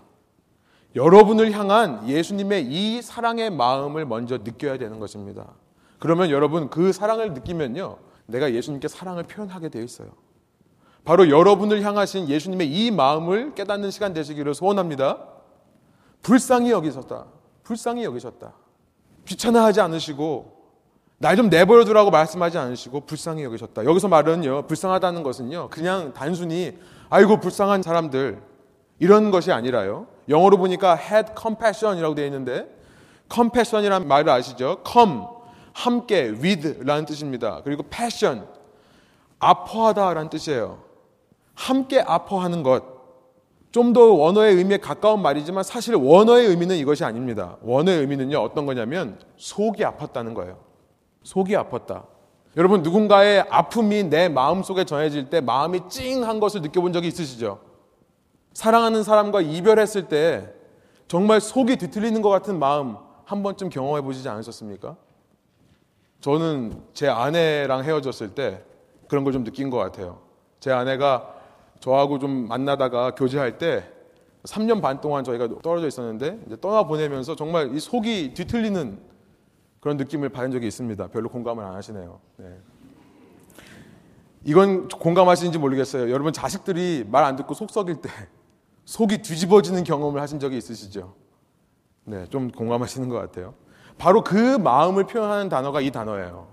여러분을 0.96 1.52
향한 1.52 2.08
예수님의 2.08 2.66
이 2.66 3.02
사랑의 3.02 3.50
마음을 3.50 4.06
먼저 4.06 4.38
느껴야 4.38 4.78
되는 4.78 5.00
것입니다. 5.00 5.48
그러면 6.00 6.30
여러분 6.30 6.70
그 6.70 6.94
사랑을 6.94 7.34
느끼면요. 7.34 7.98
내가 8.26 8.54
예수님께 8.54 8.88
사랑을 8.88 9.24
표현하게 9.24 9.70
되어 9.70 9.84
있어요. 9.84 10.10
바로 11.04 11.30
여러분을 11.30 11.82
향하신 11.84 12.30
예수님의 12.30 12.72
이 12.72 12.92
마음을 12.92 13.56
깨닫는 13.56 13.92
시간 13.92 14.14
되시기를 14.14 14.54
소원합니다. 14.54 15.26
불쌍히 16.22 16.72
여기셨다. 16.72 17.26
불쌍히 17.64 18.04
여기셨다. 18.04 18.54
귀찮아하지 19.26 19.82
않으시고 19.82 20.59
날 21.22 21.36
좀 21.36 21.50
내버려 21.50 21.84
두라고 21.84 22.12
말씀하지 22.12 22.58
않으시고 22.58 23.02
불쌍히 23.02 23.44
여기셨다. 23.44 23.84
여기서 23.86 24.08
말은요. 24.08 24.68
불쌍하다는 24.68 25.22
것은요. 25.24 25.70
그냥 25.70 26.14
단순히 26.14 26.78
아이고 27.10 27.40
불쌍한 27.42 27.82
사람들 27.84 28.42
이런 29.00 29.30
것이 29.32 29.52
아니라요. 29.52 30.08
영어로 30.30 30.58
보니까 30.58 30.98
had 30.98 31.34
compassion이라고 31.40 32.15
되어 32.15 32.26
있는데 32.26 32.67
compassion이라는 33.34 34.08
말을 34.08 34.30
아시죠? 34.30 34.78
come 34.88 35.24
함께 35.74 36.30
with라는 36.41 37.06
뜻입니다. 37.06 37.62
그리고 37.65 37.84
passion 37.84 38.46
아파하다라는 39.39 40.30
뜻이에요. 40.30 40.80
함께 41.54 42.00
아파하는 42.00 42.63
것. 42.63 42.84
좀 43.72 43.93
더 43.93 44.06
원어의 44.13 44.56
의미에 44.56 44.78
가까운 44.78 45.22
말이지만 45.22 45.63
사실 45.63 45.96
원어의 45.96 46.48
의미는 46.48 46.78
이것이 46.78 47.04
아닙니다. 47.04 47.58
원어의 47.62 48.00
의미는요 48.00 48.38
어떤 48.39 48.65
거냐면 48.65 49.20
속이 49.38 49.84
아팠다는 49.84 50.34
거예요. 50.34 50.68
속이 51.30 51.54
아팠다. 51.54 52.06
여러분 52.58 52.82
누군가의 52.82 53.46
아픔이 53.52 54.04
내 54.06 54.30
마음 54.30 54.63
속에 54.63 54.84
전해질 54.84 55.30
때 55.30 55.42
마음이 55.42 55.82
찡한 55.88 56.39
것을 56.39 56.62
느껴본 56.62 56.92
적이 56.92 57.10
있으시죠? 57.10 57.60
사랑하는 58.54 59.04
사람과 59.04 59.39
이별했을 59.42 60.08
때 60.08 60.52
정말 61.08 61.39
속이 61.39 61.76
뒤틀리는 61.76 62.20
것 62.24 62.30
같은 62.30 62.58
마음 62.58 62.98
한 63.26 63.44
번쯤 63.44 63.70
경험해 63.70 64.02
보시지 64.02 64.28
않으셨습니까? 64.28 64.96
저는 66.20 66.82
제 66.96 67.08
아내랑 67.08 67.84
헤어졌을 67.84 68.30
때 68.34 68.63
그런 69.08 69.24
걸 69.24 69.32
좀 69.32 69.44
느낀 69.44 69.70
것 69.70 69.78
같아요. 69.78 70.22
제 70.60 70.72
아내가 70.72 71.36
저하고 71.80 72.18
좀 72.18 72.48
만나다가 72.48 73.12
교제할 73.13 73.60
때 73.60 73.84
3년 74.46 74.82
반 74.82 75.00
동안 75.00 75.24
저희가 75.24 75.48
떨어져 75.62 75.86
있었는데 75.88 76.39
이제 76.48 76.58
떠나 76.60 76.82
보내면서 76.84 77.36
정말 77.36 77.76
이 77.76 77.80
속이 77.80 78.34
뒤틀리는 78.34 79.09
그런 79.80 79.98
느낌을 79.98 80.30
받은 80.30 80.52
적이 80.52 80.68
있습니다. 80.68 81.08
별로 81.08 81.30
공감을 81.30 81.63
안 81.63 81.76
하시네요. 81.76 82.20
네. 82.38 82.58
이건 84.46 84.88
공감하시는지 84.88 85.58
모르겠어요. 85.58 86.10
여러분 86.12 86.32
자식들이 86.34 87.06
말 87.10 87.24
안 87.26 87.36
듣고 87.36 87.54
속 87.54 87.70
썩일 87.72 88.02
때 88.02 88.10
속이 88.86 89.22
뒤집어지는 89.22 89.84
경험을 89.84 90.22
하신 90.22 90.39
적이 90.39 90.58
있으시죠? 90.58 91.13
네, 92.06 92.26
좀 92.30 92.50
공감하시는 92.50 93.08
것 93.10 93.18
같아요. 93.18 93.54
바로 93.98 94.24
그 94.24 94.58
마음을 94.58 95.06
표현하는 95.06 95.50
단어가 95.50 95.82
이 95.82 95.92
단어예요. 95.92 96.48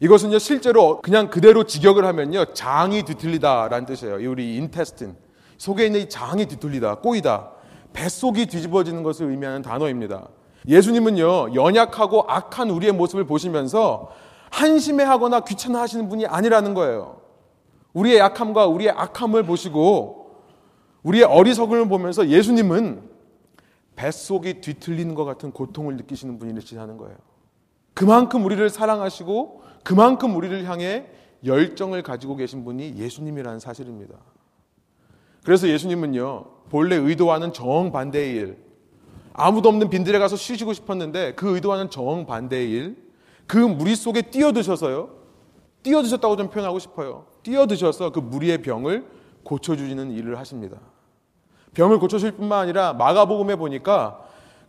이것은요, 0.00 0.38
실제로 0.38 1.00
그냥 1.00 1.30
그대로 1.30 1.64
직역을 1.64 2.04
하면요, 2.04 2.52
장이 2.52 3.04
뒤틀리다라는 3.04 3.86
뜻이에요. 3.86 4.30
우리 4.30 4.56
인테스틴. 4.56 5.16
속에 5.56 5.86
있는 5.86 6.00
이 6.00 6.08
장이 6.10 6.44
뒤틀리다, 6.46 6.96
꼬이다. 6.96 7.52
뱃속이 7.94 8.46
뒤집어지는 8.46 9.02
것을 9.02 9.30
의미하는 9.30 9.62
단어입니다. 9.62 10.28
예수님은요, 10.66 11.54
연약하고 11.54 12.24
악한 12.28 12.70
우리의 12.70 12.92
모습을 12.92 13.24
보시면서 13.24 14.10
한심해 14.50 15.04
하거나 15.04 15.40
귀찮아 15.40 15.80
하시는 15.80 16.08
분이 16.08 16.26
아니라는 16.26 16.74
거예요. 16.74 17.20
우리의 17.92 18.18
약함과 18.18 18.66
우리의 18.66 18.90
악함을 18.90 19.44
보시고 19.44 20.42
우리의 21.02 21.24
어리석음을 21.24 21.88
보면서 21.88 22.28
예수님은 22.28 23.02
뱃속이 23.94 24.60
뒤틀리는 24.60 25.14
것 25.14 25.24
같은 25.24 25.52
고통을 25.52 25.96
느끼시는 25.96 26.38
분이시라는 26.38 26.96
거예요. 26.98 27.16
그만큼 27.94 28.44
우리를 28.44 28.68
사랑하시고 28.68 29.62
그만큼 29.82 30.36
우리를 30.36 30.64
향해 30.68 31.06
열정을 31.44 32.02
가지고 32.02 32.36
계신 32.36 32.64
분이 32.64 32.96
예수님이라는 32.96 33.60
사실입니다. 33.60 34.16
그래서 35.44 35.68
예수님은요, 35.68 36.44
본래 36.68 36.96
의도와는 36.96 37.52
정반대의 37.52 38.34
일, 38.34 38.65
아무도 39.38 39.68
없는 39.68 39.90
빈들에 39.90 40.18
가서 40.18 40.34
쉬시고 40.34 40.72
싶었는데 40.72 41.34
그 41.34 41.54
의도와는 41.54 41.90
정반대의 41.90 42.70
일, 42.70 42.96
그 43.46 43.58
무리 43.58 43.94
속에 43.94 44.22
뛰어드셔서요, 44.22 45.10
뛰어드셨다고 45.82 46.36
좀 46.36 46.48
표현하고 46.48 46.78
싶어요. 46.78 47.26
뛰어드셔서 47.42 48.12
그 48.12 48.20
무리의 48.20 48.62
병을 48.62 49.06
고쳐주시는 49.44 50.12
일을 50.12 50.38
하십니다. 50.38 50.78
병을 51.74 51.98
고쳐줄 51.98 52.32
뿐만 52.32 52.60
아니라 52.60 52.94
마가복음에 52.94 53.56
보니까 53.56 54.20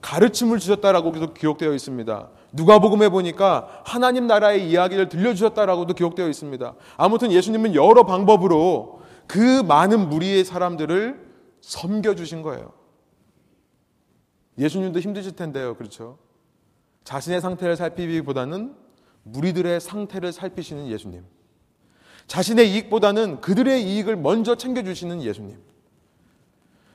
가르침을 0.02 0.60
주셨다라고 0.60 1.14
계속 1.14 1.34
기록되어 1.34 1.74
있습니다. 1.74 2.30
누가복음에 2.52 3.08
보니까 3.08 3.82
하나님 3.86 4.28
나라의 4.28 4.70
이야기를 4.70 5.08
들려주셨다라고도 5.08 5.94
기록되어 5.94 6.28
있습니다. 6.28 6.74
아무튼 6.98 7.32
예수님은 7.32 7.74
여러 7.74 8.04
방법으로 8.06 9.02
그 9.28 9.64
많은 9.64 10.10
무리의 10.10 10.44
사람들을 10.44 11.26
섬겨주신 11.62 12.42
거예요. 12.42 12.77
예수님도 14.58 15.00
힘드실 15.00 15.36
텐데요. 15.36 15.76
그렇죠? 15.76 16.18
자신의 17.04 17.42
상태를 17.42 17.76
살피기보다는 17.76 18.76
무리들의 19.24 19.80
상태를 19.80 20.32
살피시는 20.32 20.88
예수님. 20.88 21.24
자신의 22.28 22.72
이익보다는 22.74 23.42
그들의 23.42 23.84
이익을 23.84 24.18
먼저 24.18 24.56
챙겨주시는 24.56 25.22
예수님. 25.22 25.58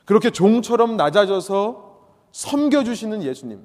그렇게 0.05 0.29
종처럼 0.29 0.97
낮아져서 0.97 1.93
섬겨주시는 2.31 3.23
예수님, 3.23 3.61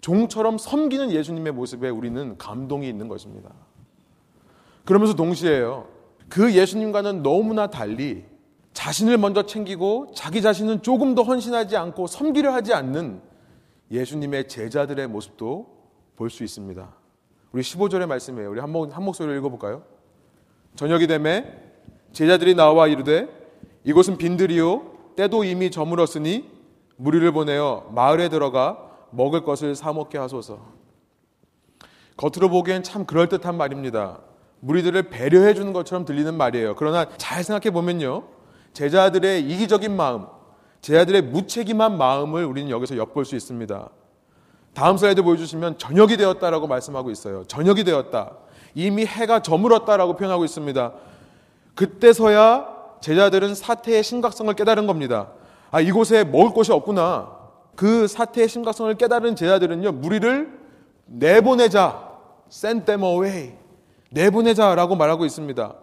종처럼 0.00 0.58
섬기는 0.58 1.10
예수님의 1.10 1.52
모습에 1.52 1.88
우리는 1.88 2.36
감동이 2.36 2.88
있는 2.88 3.08
것입니다. 3.08 3.50
그러면서 4.84 5.14
동시에요. 5.14 5.88
그 6.28 6.54
예수님과는 6.54 7.22
너무나 7.22 7.68
달리 7.68 8.24
자신을 8.74 9.16
먼저 9.18 9.46
챙기고 9.46 10.12
자기 10.14 10.42
자신은 10.42 10.82
조금 10.82 11.14
더 11.14 11.22
헌신하지 11.22 11.76
않고 11.76 12.06
섬기려 12.06 12.52
하지 12.52 12.74
않는 12.74 13.22
예수님의 13.90 14.48
제자들의 14.48 15.06
모습도 15.08 15.72
볼 16.16 16.28
수 16.28 16.44
있습니다. 16.44 16.94
우리 17.52 17.62
15절의 17.62 18.06
말씀이에요. 18.06 18.50
우리 18.50 18.60
한, 18.60 18.70
목, 18.70 18.94
한 18.94 19.02
목소리로 19.04 19.36
읽어볼까요? 19.38 19.84
저녁이 20.76 21.06
되매 21.06 21.46
제자들이 22.12 22.54
나와 22.54 22.88
이르되 22.88 23.28
이곳은 23.84 24.18
빈들이요 24.18 25.14
때도 25.16 25.44
이미 25.44 25.70
저물었으니 25.70 26.50
무리를 26.96 27.30
보내어 27.32 27.88
마을에 27.92 28.28
들어가 28.28 28.78
먹을 29.10 29.44
것을 29.44 29.76
사 29.76 29.92
먹게 29.92 30.18
하소서. 30.18 30.58
겉으로 32.16 32.48
보기엔 32.48 32.82
참 32.82 33.04
그럴듯한 33.06 33.56
말입니다. 33.56 34.20
무리들을 34.60 35.10
배려해 35.10 35.54
주는 35.54 35.72
것처럼 35.72 36.04
들리는 36.04 36.34
말이에요. 36.34 36.74
그러나 36.76 37.06
잘 37.16 37.44
생각해 37.44 37.72
보면요. 37.72 38.33
제자들의 38.74 39.40
이기적인 39.42 39.96
마음, 39.96 40.26
제자들의 40.82 41.22
무책임한 41.22 41.96
마음을 41.96 42.44
우리는 42.44 42.70
여기서 42.70 42.96
엿볼 42.96 43.24
수 43.24 43.36
있습니다. 43.36 43.88
다음 44.74 44.96
슬라이드 44.96 45.22
보여주시면 45.22 45.78
저녁이 45.78 46.16
되었다라고 46.16 46.66
말씀하고 46.66 47.10
있어요. 47.10 47.44
저녁이 47.44 47.84
되었다. 47.84 48.32
이미 48.74 49.06
해가 49.06 49.40
저물었다라고 49.40 50.16
표현하고 50.16 50.44
있습니다. 50.44 50.92
그때서야 51.74 52.66
제자들은 53.00 53.54
사태의 53.54 54.02
심각성을 54.02 54.52
깨달은 54.54 54.86
겁니다. 54.86 55.28
아, 55.70 55.80
이곳에 55.80 56.24
먹을 56.24 56.50
곳이 56.50 56.72
없구나. 56.72 57.32
그 57.76 58.06
사태의 58.06 58.48
심각성을 58.48 58.92
깨달은 58.94 59.36
제자들은요, 59.36 59.92
무리를 59.92 60.58
내보내자. 61.06 62.12
send 62.50 62.84
them 62.86 63.04
away. 63.04 63.54
내보내자라고 64.10 64.96
말하고 64.96 65.24
있습니다. 65.24 65.74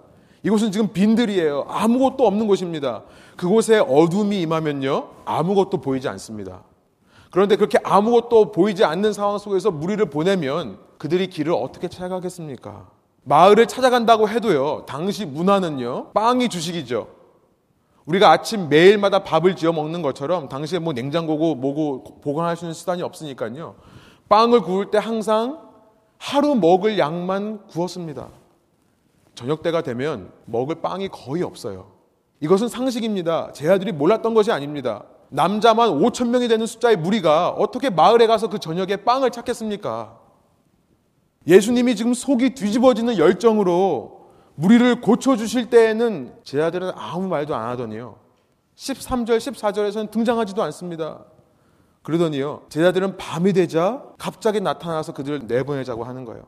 이곳은 0.43 0.71
지금 0.71 0.87
빈들이에요. 0.91 1.65
아무것도 1.67 2.25
없는 2.25 2.47
곳입니다. 2.47 3.03
그곳에 3.37 3.79
어둠이 3.79 4.41
임하면요, 4.41 5.07
아무것도 5.25 5.81
보이지 5.81 6.07
않습니다. 6.09 6.63
그런데 7.29 7.55
그렇게 7.55 7.79
아무것도 7.83 8.51
보이지 8.51 8.83
않는 8.83 9.13
상황 9.13 9.37
속에서 9.37 9.71
무리를 9.71 10.03
보내면 10.09 10.77
그들이 10.97 11.27
길을 11.27 11.53
어떻게 11.53 11.87
찾아가겠습니까? 11.87 12.87
마을을 13.23 13.67
찾아간다고 13.67 14.27
해도요, 14.27 14.85
당시 14.87 15.25
문화는요, 15.25 16.11
빵이 16.13 16.49
주식이죠. 16.49 17.07
우리가 18.05 18.31
아침 18.31 18.67
매일마다 18.67 19.23
밥을 19.23 19.55
지어 19.55 19.71
먹는 19.71 20.01
것처럼 20.01 20.49
당시에 20.49 20.79
뭐 20.79 20.91
냉장고고 20.91 21.55
뭐고 21.55 22.19
보관할 22.21 22.57
수 22.57 22.65
있는 22.65 22.73
수단이 22.73 23.03
없으니까요. 23.03 23.75
빵을 24.27 24.61
구울 24.61 24.89
때 24.89 24.97
항상 24.97 25.59
하루 26.17 26.55
먹을 26.55 26.97
양만 26.97 27.67
구웠습니다. 27.67 28.27
저녁 29.35 29.61
때가 29.61 29.81
되면 29.81 30.31
먹을 30.45 30.81
빵이 30.81 31.09
거의 31.09 31.43
없어요. 31.43 31.91
이것은 32.39 32.67
상식입니다. 32.67 33.51
제 33.53 33.69
아들이 33.69 33.91
몰랐던 33.91 34.33
것이 34.33 34.51
아닙니다. 34.51 35.03
남자만 35.29 35.89
5천 35.89 36.27
명이 36.29 36.47
되는 36.47 36.65
숫자의 36.65 36.97
무리가 36.97 37.49
어떻게 37.49 37.89
마을에 37.89 38.27
가서 38.27 38.49
그 38.49 38.59
저녁에 38.59 38.97
빵을 38.97 39.31
찾겠습니까? 39.31 40.19
예수님이 41.47 41.95
지금 41.95 42.13
속이 42.13 42.53
뒤집어지는 42.53 43.17
열정으로 43.17 44.29
무리를 44.55 45.01
고쳐주실 45.01 45.69
때에는 45.69 46.35
제 46.43 46.61
아들은 46.61 46.91
아무 46.95 47.27
말도 47.27 47.55
안 47.55 47.69
하더니요. 47.69 48.17
13절, 48.75 49.37
14절에서는 49.37 50.11
등장하지도 50.11 50.61
않습니다. 50.63 51.23
그러더니요. 52.03 52.63
제자들은 52.69 53.17
밤이 53.17 53.53
되자 53.53 54.03
갑자기 54.17 54.59
나타나서 54.59 55.13
그들을 55.13 55.47
내보내자고 55.47 56.03
하는 56.03 56.25
거예요. 56.25 56.43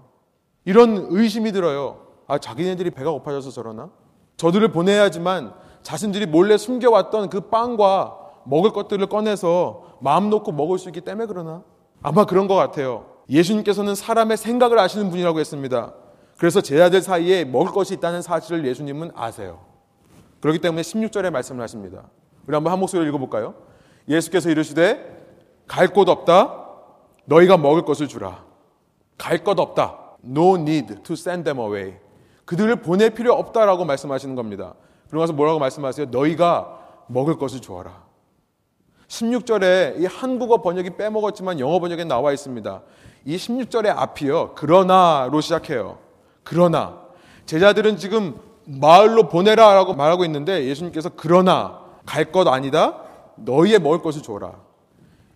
이런 0.65 1.07
의심이 1.09 1.51
들어요. 1.51 2.12
아, 2.33 2.39
자기네들이 2.39 2.89
배가 2.89 3.11
고파져서 3.11 3.51
저러나? 3.51 3.91
저들을 4.37 4.69
보내야지만 4.71 5.53
자신들이 5.83 6.25
몰래 6.25 6.57
숨겨왔던 6.57 7.29
그 7.29 7.41
빵과 7.41 8.17
먹을 8.45 8.71
것들을 8.71 9.05
꺼내서 9.05 9.97
마음 9.99 10.31
놓고 10.31 10.51
먹을 10.51 10.79
수 10.79 10.89
있기 10.89 11.01
때문에 11.01 11.27
그러나? 11.27 11.61
아마 12.01 12.25
그런 12.25 12.47
것 12.47 12.55
같아요. 12.55 13.05
예수님께서는 13.29 13.93
사람의 13.93 14.37
생각을 14.37 14.79
아시는 14.79 15.11
분이라고 15.11 15.39
했습니다. 15.39 15.93
그래서 16.39 16.59
제자들 16.61 17.01
사이에 17.03 17.45
먹을 17.45 17.71
것이 17.71 17.93
있다는 17.93 18.23
사실을 18.23 18.65
예수님은 18.65 19.11
아세요. 19.13 19.59
그렇기 20.41 20.57
때문에 20.57 20.81
16절에 20.81 21.29
말씀을 21.29 21.61
하십니다. 21.61 22.01
우리 22.47 22.55
한번 22.55 22.73
한 22.73 22.79
목소리로 22.79 23.07
읽어볼까요? 23.09 23.53
예수께서 24.09 24.49
이르시되 24.49 25.21
갈 25.67 25.87
곳 25.89 26.09
없다. 26.09 26.61
너희가 27.25 27.57
먹을 27.57 27.83
것을 27.85 28.07
주라. 28.07 28.43
갈 29.19 29.43
것 29.43 29.59
없다. 29.59 29.99
No 30.25 30.55
need 30.55 31.03
to 31.03 31.13
send 31.13 31.43
them 31.43 31.59
away. 31.59 32.02
그들을 32.45 32.75
보낼 32.77 33.11
필요 33.11 33.33
없다라고 33.33 33.85
말씀하시는 33.85 34.35
겁니다. 34.35 34.73
그러면서 35.09 35.33
뭐라고 35.33 35.59
말씀하세요? 35.59 36.07
너희가 36.11 36.79
먹을 37.07 37.37
것을 37.37 37.61
주어라. 37.61 38.03
16절에 39.07 40.01
이 40.01 40.05
한국어 40.05 40.61
번역이 40.61 40.91
빼먹었지만 40.97 41.59
영어 41.59 41.79
번역에 41.79 42.03
나와 42.03 42.31
있습니다. 42.33 42.81
이 43.25 43.37
16절의 43.37 43.93
앞이요. 43.95 44.55
그러나로 44.55 45.39
시작해요. 45.41 45.99
그러나. 46.43 47.01
제자들은 47.45 47.97
지금 47.97 48.35
마을로 48.65 49.27
보내라 49.29 49.73
라고 49.73 49.93
말하고 49.93 50.25
있는데 50.25 50.65
예수님께서 50.65 51.11
그러나 51.15 51.79
갈 52.05 52.31
것 52.31 52.47
아니다. 52.47 52.97
너희의 53.35 53.79
먹을 53.79 54.01
것을 54.01 54.21
줘라. 54.21 54.53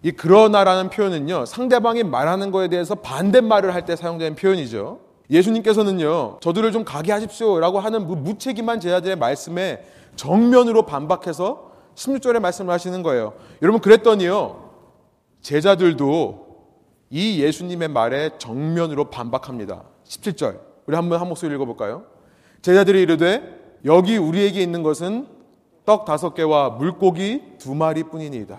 이 0.03 0.11
그러나라는 0.11 0.89
표현은요. 0.89 1.45
상대방이 1.45 2.03
말하는 2.03 2.51
거에 2.51 2.67
대해서 2.69 2.95
반대말을 2.95 3.73
할 3.73 3.85
때 3.85 3.95
사용되는 3.95 4.35
표현이죠. 4.35 4.99
예수님께서는요. 5.29 6.37
저들을 6.41 6.71
좀 6.71 6.83
가게 6.85 7.11
하십시오라고 7.11 7.79
하는 7.79 8.07
무책임한 8.07 8.79
제자들의 8.79 9.17
말씀에 9.17 9.83
정면으로 10.15 10.85
반박해서 10.85 11.71
16절에 11.95 12.39
말씀을 12.39 12.73
하시는 12.73 13.03
거예요. 13.03 13.33
여러분 13.61 13.81
그랬더니요. 13.81 14.69
제자들도 15.41 16.47
이 17.09 17.41
예수님의 17.41 17.87
말에 17.89 18.31
정면으로 18.37 19.05
반박합니다. 19.05 19.83
17절. 20.05 20.59
우리 20.85 20.95
한번 20.95 21.19
한 21.19 21.27
목소리 21.27 21.53
읽어볼까요? 21.55 22.05
제자들이 22.61 23.01
이르되 23.01 23.77
여기 23.85 24.17
우리에게 24.17 24.61
있는 24.61 24.83
것은 24.83 25.27
떡 25.85 26.05
다섯 26.05 26.33
개와 26.33 26.71
물고기 26.71 27.41
두 27.57 27.75
마리 27.75 28.03
뿐이니이다. 28.03 28.57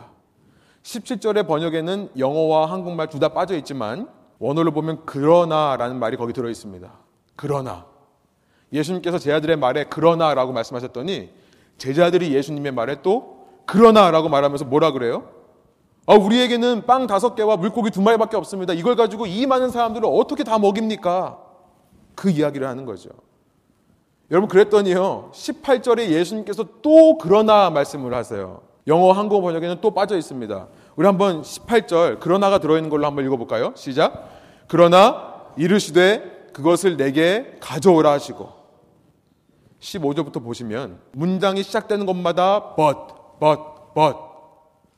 17절의 0.83 1.46
번역에는 1.46 2.11
영어와 2.18 2.70
한국말 2.70 3.09
둘 3.09 3.20
다 3.20 3.28
빠져 3.28 3.57
있지만 3.57 4.09
원어로 4.38 4.72
보면 4.72 5.05
그러나라는 5.05 5.98
말이 5.98 6.16
거기 6.16 6.33
들어 6.33 6.48
있습니다. 6.48 6.90
그러나 7.37 7.87
예수님께서 8.72 9.18
제자들의 9.18 9.57
말에 9.57 9.85
그러나라고 9.85 10.53
말씀하셨더니 10.53 11.31
제자들이 11.79 12.35
예수님의 12.35 12.72
말에 12.72 13.03
또 13.03 13.46
그러나라고 13.66 14.29
말하면서 14.29 14.64
뭐라 14.66 14.92
그래요? 14.92 15.29
아, 16.07 16.14
우리에게는 16.14 16.87
빵 16.87 17.07
다섯 17.07 17.35
개와 17.35 17.57
물고기 17.57 17.90
두 17.90 18.01
마리밖에 18.01 18.37
없습니다. 18.37 18.72
이걸 18.72 18.96
가지고 18.96 19.27
이 19.27 19.46
많은 19.46 19.70
사람들을 19.70 20.09
어떻게 20.11 20.42
다 20.42 20.59
먹입니까? 20.59 21.38
그 22.14 22.31
이야기를 22.31 22.66
하는 22.66 22.87
거죠. 22.87 23.11
여러분 24.31 24.48
그랬더니요. 24.48 25.31
18절에 25.33 26.09
예수님께서 26.09 26.64
또 26.83 27.18
그러나 27.18 27.70
말씀을 27.70 28.14
하세요. 28.14 28.62
영어 28.87 29.12
한국어 29.12 29.42
번역에는 29.42 29.81
또 29.81 29.90
빠져 29.92 30.16
있습니다. 30.16 30.66
우리 30.98 31.06
한번 31.06 31.42
18절 31.42 32.18
그러나가 32.18 32.58
들어있는 32.58 32.90
걸로 32.90 33.06
한번 33.06 33.24
읽어볼까요? 33.24 33.72
시작. 33.76 34.30
그러나 34.66 35.44
이르시되 35.56 36.48
그것을 36.52 36.96
내게 36.96 37.56
가져오라 37.61 38.11
하시고 38.11 38.48
15절부터 39.78 40.42
보시면 40.42 40.98
문장이 41.12 41.62
시작되는 41.62 42.04
것마다 42.04 42.74
but, 42.74 42.98
but, 43.38 43.62
but 43.94 44.18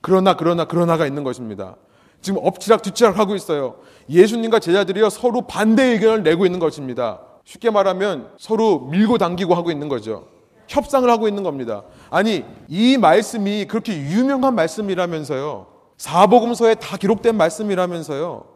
그러나 0.00 0.36
그러나 0.38 0.64
그러나가 0.64 1.06
있는 1.06 1.22
것입니다. 1.22 1.76
지금 2.22 2.40
엎치락 2.46 2.80
뒤치락 2.80 3.18
하고 3.18 3.34
있어요. 3.34 3.76
예수님과 4.08 4.58
제자들이요 4.58 5.10
서로 5.10 5.42
반대 5.42 5.84
의견을 5.84 6.22
내고 6.22 6.46
있는 6.46 6.60
것입니다. 6.60 7.20
쉽게 7.44 7.68
말하면 7.68 8.32
서로 8.38 8.86
밀고 8.86 9.18
당기고 9.18 9.54
하고 9.54 9.70
있는 9.70 9.90
거죠. 9.90 10.28
협상을 10.66 11.10
하고 11.10 11.28
있는 11.28 11.42
겁니다. 11.42 11.82
아니 12.08 12.42
이 12.68 12.96
말씀이 12.96 13.66
그렇게 13.66 13.94
유명한 13.94 14.54
말씀이라면서요. 14.54 15.79
사복음서에 16.00 16.76
다 16.76 16.96
기록된 16.96 17.36
말씀이라면서요. 17.36 18.46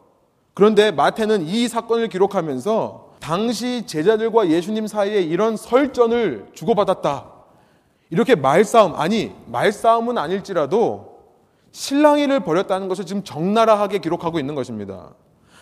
그런데 0.54 0.90
마태는 0.90 1.42
이 1.42 1.68
사건을 1.68 2.09
기록하면서 2.09 3.16
당시 3.20 3.85
제자들과 3.87 4.48
예수님 4.48 4.87
사이에 4.87 5.20
이런 5.20 5.59
설전을 5.59 6.46
주고받았다. 6.54 7.30
이렇게 8.09 8.35
말싸움, 8.35 8.94
아니, 8.94 9.35
말싸움은 9.48 10.16
아닐지라도 10.16 11.18
신랑이를 11.70 12.40
벌였다는 12.40 12.88
것을 12.88 13.04
지금 13.04 13.22
적나라하게 13.22 13.98
기록하고 13.98 14.38
있는 14.38 14.54
것입니다. 14.54 15.11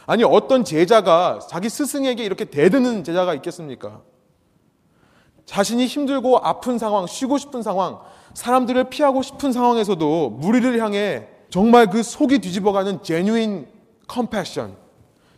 아니, 0.06 0.22
어떤 0.22 0.62
제자가 0.62 1.40
자기 1.50 1.68
스승에게 1.68 2.22
이렇게 2.22 2.44
대드는 2.44 3.02
제자가 3.02 3.34
있겠습니까? 3.34 4.02
자신이 5.46 5.86
힘들고 5.86 6.38
아픈 6.44 6.78
상황, 6.78 7.08
쉬고 7.08 7.38
싶은 7.38 7.60
상황, 7.62 7.98
사람들을 8.34 8.84
피하고 8.84 9.22
싶은 9.22 9.50
상황에서도 9.50 10.30
무리를 10.30 10.80
향해 10.80 11.31
정말 11.52 11.90
그 11.90 12.02
속이 12.02 12.38
뒤집어가는 12.38 13.02
genuine 13.02 13.66
compassion, 14.10 14.74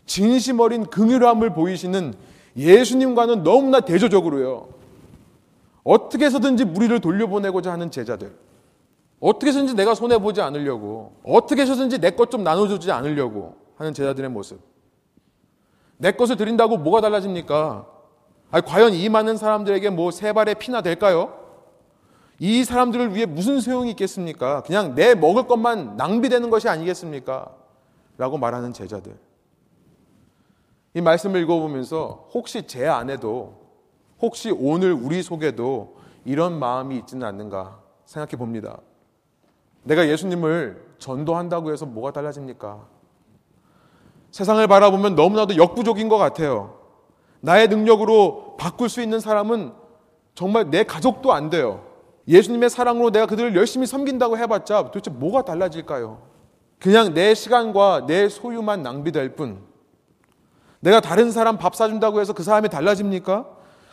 진심 0.06 0.60
어린 0.60 0.86
긍휼함을 0.86 1.52
보이시는 1.54 2.14
예수님과는 2.56 3.42
너무나 3.42 3.80
대조적으로요. 3.80 4.68
어떻게 5.82 6.26
해서든지 6.26 6.66
무리를 6.66 7.00
돌려보내고자 7.00 7.72
하는 7.72 7.90
제자들. 7.90 8.32
어떻게 9.18 9.48
해서든지 9.48 9.74
내가 9.74 9.96
손해보지 9.96 10.40
않으려고. 10.40 11.14
어떻게 11.24 11.62
해서든지 11.62 11.98
내 11.98 12.12
것 12.12 12.30
좀 12.30 12.44
나눠주지 12.44 12.92
않으려고 12.92 13.56
하는 13.76 13.92
제자들의 13.92 14.30
모습. 14.30 14.60
내 15.96 16.12
것을 16.12 16.36
드린다고 16.36 16.76
뭐가 16.76 17.00
달라집니까? 17.00 17.86
아니, 18.52 18.64
과연 18.64 18.92
이 18.94 19.08
많은 19.08 19.36
사람들에게 19.36 19.90
뭐 19.90 20.12
세 20.12 20.32
발의 20.32 20.54
피나 20.60 20.80
될까요? 20.80 21.43
이 22.38 22.64
사람들을 22.64 23.14
위해 23.14 23.26
무슨 23.26 23.60
소용이 23.60 23.90
있겠습니까? 23.90 24.62
그냥 24.62 24.94
내 24.94 25.14
먹을 25.14 25.46
것만 25.46 25.96
낭비되는 25.96 26.50
것이 26.50 26.68
아니겠습니까? 26.68 27.54
라고 28.18 28.38
말하는 28.38 28.72
제자들. 28.72 29.16
이 30.94 31.00
말씀을 31.00 31.42
읽어보면서 31.42 32.28
혹시 32.32 32.66
제 32.66 32.86
안에도 32.86 33.64
혹시 34.20 34.50
오늘 34.50 34.92
우리 34.92 35.22
속에도 35.22 35.96
이런 36.24 36.58
마음이 36.58 36.96
있지는 36.98 37.26
않는가 37.26 37.80
생각해 38.04 38.36
봅니다. 38.36 38.78
내가 39.82 40.08
예수님을 40.08 40.82
전도한다고 40.98 41.72
해서 41.72 41.84
뭐가 41.84 42.12
달라집니까? 42.12 42.86
세상을 44.30 44.66
바라보면 44.66 45.14
너무나도 45.14 45.56
역부족인 45.56 46.08
것 46.08 46.16
같아요. 46.16 46.78
나의 47.40 47.68
능력으로 47.68 48.56
바꿀 48.58 48.88
수 48.88 49.02
있는 49.02 49.20
사람은 49.20 49.72
정말 50.34 50.70
내 50.70 50.82
가족도 50.82 51.32
안 51.32 51.50
돼요. 51.50 51.84
예수님의 52.26 52.70
사랑으로 52.70 53.10
내가 53.10 53.26
그들을 53.26 53.54
열심히 53.54 53.86
섬긴다고 53.86 54.38
해봤자 54.38 54.84
도대체 54.84 55.10
뭐가 55.10 55.42
달라질까요? 55.42 56.22
그냥 56.78 57.14
내 57.14 57.34
시간과 57.34 58.06
내 58.06 58.28
소유만 58.28 58.82
낭비될 58.82 59.36
뿐. 59.36 59.60
내가 60.80 61.00
다른 61.00 61.30
사람 61.30 61.56
밥 61.58 61.74
사준다고 61.74 62.20
해서 62.20 62.32
그 62.32 62.42
사람이 62.42 62.68
달라집니까? 62.68 63.46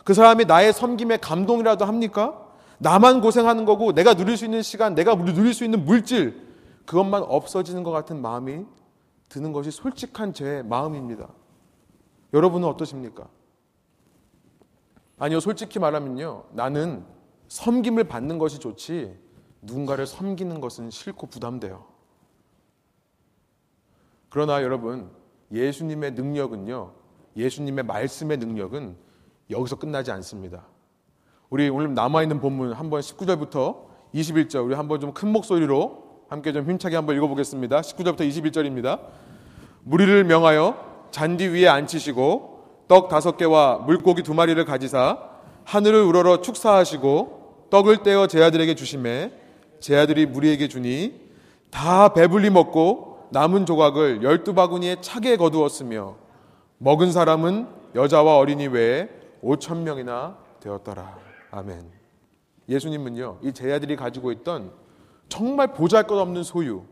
그 0.04 0.14
사람이 0.14 0.44
나의 0.44 0.72
섬김에 0.72 1.18
감동이라도 1.18 1.84
합니까? 1.84 2.38
나만 2.78 3.20
고생하는 3.20 3.64
거고 3.64 3.92
내가 3.92 4.14
누릴 4.14 4.36
수 4.36 4.44
있는 4.44 4.60
시간, 4.62 4.94
내가 4.94 5.14
누릴 5.14 5.54
수 5.54 5.64
있는 5.64 5.84
물질, 5.84 6.52
그것만 6.84 7.22
없어지는 7.22 7.84
것 7.84 7.92
같은 7.92 8.20
마음이 8.20 8.64
드는 9.28 9.52
것이 9.52 9.70
솔직한 9.70 10.34
제 10.34 10.62
마음입니다. 10.62 11.28
여러분은 12.34 12.66
어떠십니까? 12.68 13.26
아니요, 15.18 15.40
솔직히 15.40 15.78
말하면요. 15.78 16.44
나는 16.52 17.04
섬김을 17.52 18.04
받는 18.04 18.38
것이 18.38 18.58
좋지 18.58 19.14
누군가를 19.60 20.06
섬기는 20.06 20.58
것은 20.58 20.88
싫고 20.88 21.26
부담돼요. 21.26 21.84
그러나 24.30 24.62
여러분, 24.62 25.10
예수님의 25.52 26.12
능력은요, 26.12 26.92
예수님의 27.36 27.84
말씀의 27.84 28.38
능력은 28.38 28.96
여기서 29.50 29.76
끝나지 29.76 30.10
않습니다. 30.12 30.64
우리 31.50 31.68
오늘 31.68 31.92
남아있는 31.92 32.40
본문 32.40 32.72
한번 32.72 33.02
19절부터 33.02 33.84
21절, 34.14 34.64
우리 34.64 34.74
한번 34.74 34.98
좀 35.00 35.12
큰 35.12 35.28
목소리로 35.30 36.22
함께 36.30 36.54
좀 36.54 36.64
힘차게 36.64 36.96
한번 36.96 37.16
읽어보겠습니다. 37.16 37.82
19절부터 37.82 38.20
21절입니다. 38.20 38.98
무리를 39.84 40.24
명하여 40.24 41.08
잔디 41.10 41.48
위에 41.48 41.68
앉히시고 41.68 42.86
떡 42.88 43.10
다섯 43.10 43.36
개와 43.36 43.76
물고기 43.80 44.22
두 44.22 44.32
마리를 44.32 44.64
가지사 44.64 45.18
하늘을 45.64 46.02
우러러 46.02 46.40
축사하시고 46.40 47.41
떡을 47.72 48.02
떼어 48.02 48.26
제 48.26 48.42
아들에게 48.42 48.74
주심에 48.74 49.32
제 49.80 49.96
아들이 49.96 50.26
무리에게 50.26 50.68
주니 50.68 51.18
다 51.70 52.12
배불리 52.12 52.50
먹고 52.50 53.28
남은 53.30 53.64
조각을 53.64 54.22
열두 54.22 54.52
바구니에 54.52 54.96
차게 55.00 55.38
거두었으며 55.38 56.16
먹은 56.76 57.12
사람은 57.12 57.66
여자와 57.94 58.36
어린이 58.36 58.66
외에 58.66 59.08
오천 59.40 59.84
명이나 59.84 60.36
되었더라. 60.60 61.16
아멘. 61.50 61.90
예수님은요, 62.68 63.38
이 63.42 63.52
제 63.54 63.72
아들이 63.72 63.96
가지고 63.96 64.32
있던 64.32 64.70
정말 65.30 65.68
보잘 65.72 66.02
것 66.06 66.18
없는 66.18 66.42
소유, 66.42 66.82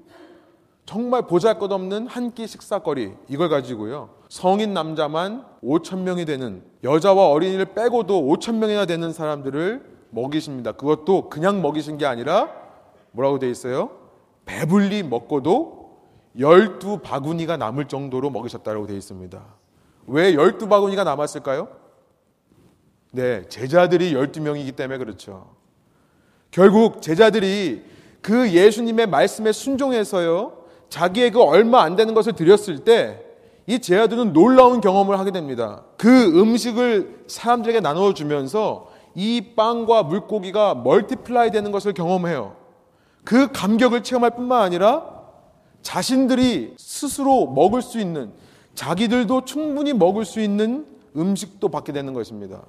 정말 0.86 1.26
보잘 1.26 1.58
것 1.58 1.70
없는 1.70 2.06
한 2.06 2.32
끼 2.32 2.46
식사거리, 2.46 3.12
이걸 3.28 3.50
가지고요, 3.50 4.08
성인 4.30 4.72
남자만 4.72 5.44
5천 5.62 5.98
명이 5.98 6.24
되는, 6.24 6.62
여자와 6.82 7.28
어린이를 7.28 7.66
빼고도 7.74 8.22
5천 8.22 8.54
명이나 8.54 8.86
되는 8.86 9.12
사람들을 9.12 9.89
먹이십니다. 10.10 10.72
그것도 10.72 11.28
그냥 11.28 11.62
먹이신 11.62 11.98
게 11.98 12.06
아니라 12.06 12.50
뭐라고 13.12 13.38
돼 13.38 13.50
있어요? 13.50 13.90
배불리 14.44 15.02
먹고도 15.02 15.98
열두 16.38 16.98
바구니가 16.98 17.56
남을 17.56 17.88
정도로 17.88 18.30
먹이셨다고 18.30 18.86
돼 18.86 18.96
있습니다. 18.96 19.42
왜 20.06 20.34
열두 20.34 20.68
바구니가 20.68 21.04
남았을까요? 21.04 21.68
네, 23.12 23.44
제자들이 23.48 24.14
열두 24.14 24.40
명이기 24.40 24.72
때문에 24.72 24.98
그렇죠. 24.98 25.50
결국 26.50 27.02
제자들이 27.02 27.84
그 28.20 28.52
예수님의 28.52 29.06
말씀에 29.08 29.52
순종해서요, 29.52 30.58
자기의 30.88 31.30
그 31.30 31.42
얼마 31.42 31.82
안 31.82 31.96
되는 31.96 32.14
것을 32.14 32.34
드렸을 32.34 32.80
때, 32.80 33.24
이 33.66 33.78
제자들은 33.78 34.32
놀라운 34.32 34.80
경험을 34.80 35.18
하게 35.18 35.30
됩니다. 35.30 35.84
그 35.96 36.40
음식을 36.40 37.24
사람들에게 37.28 37.80
나눠주면서 37.80 38.89
이 39.14 39.54
빵과 39.56 40.04
물고기가 40.04 40.74
multiply 40.74 41.50
되는 41.50 41.72
것을 41.72 41.92
경험해요. 41.92 42.56
그 43.24 43.50
감격을 43.52 44.02
체험할 44.02 44.30
뿐만 44.30 44.62
아니라 44.62 45.20
자신들이 45.82 46.74
스스로 46.78 47.46
먹을 47.46 47.82
수 47.82 48.00
있는 48.00 48.32
자기들도 48.74 49.44
충분히 49.44 49.92
먹을 49.92 50.24
수 50.24 50.40
있는 50.40 50.86
음식도 51.16 51.68
받게 51.68 51.92
되는 51.92 52.12
것입니다. 52.14 52.62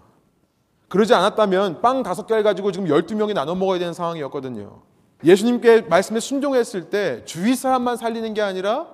그러지 0.87 1.13
않았다면 1.13 1.81
빵 1.81 2.03
다섯 2.03 2.27
개를 2.27 2.43
가지고 2.43 2.71
지금 2.71 2.87
12명이 2.87 3.33
나눠 3.33 3.55
먹어야 3.55 3.79
되는 3.79 3.93
상황이었거든요. 3.93 4.81
예수님께 5.23 5.81
말씀에 5.83 6.19
순종했을 6.19 6.89
때 6.89 7.23
주위 7.25 7.55
사람만 7.55 7.95
살리는 7.97 8.33
게 8.33 8.41
아니라 8.41 8.87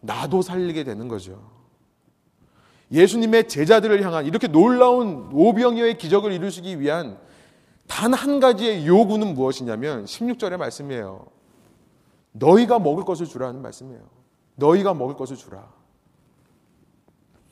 나도 0.00 0.42
살리게 0.42 0.84
되는 0.84 1.06
거죠. 1.08 1.55
예수님의 2.92 3.48
제자들을 3.48 4.02
향한 4.04 4.26
이렇게 4.26 4.46
놀라운 4.46 5.28
오병이어의 5.32 5.98
기적을 5.98 6.32
이루시기 6.32 6.80
위한 6.80 7.18
단 7.86 8.12
한 8.12 8.40
가지의 8.40 8.86
요구는 8.86 9.34
무엇이냐면 9.34 10.04
16절의 10.04 10.56
말씀이에요. 10.56 11.26
너희가 12.32 12.78
먹을 12.78 13.04
것을 13.04 13.26
주라는 13.26 13.62
말씀이에요. 13.62 14.00
너희가 14.56 14.94
먹을 14.94 15.14
것을 15.14 15.36
주라. 15.36 15.68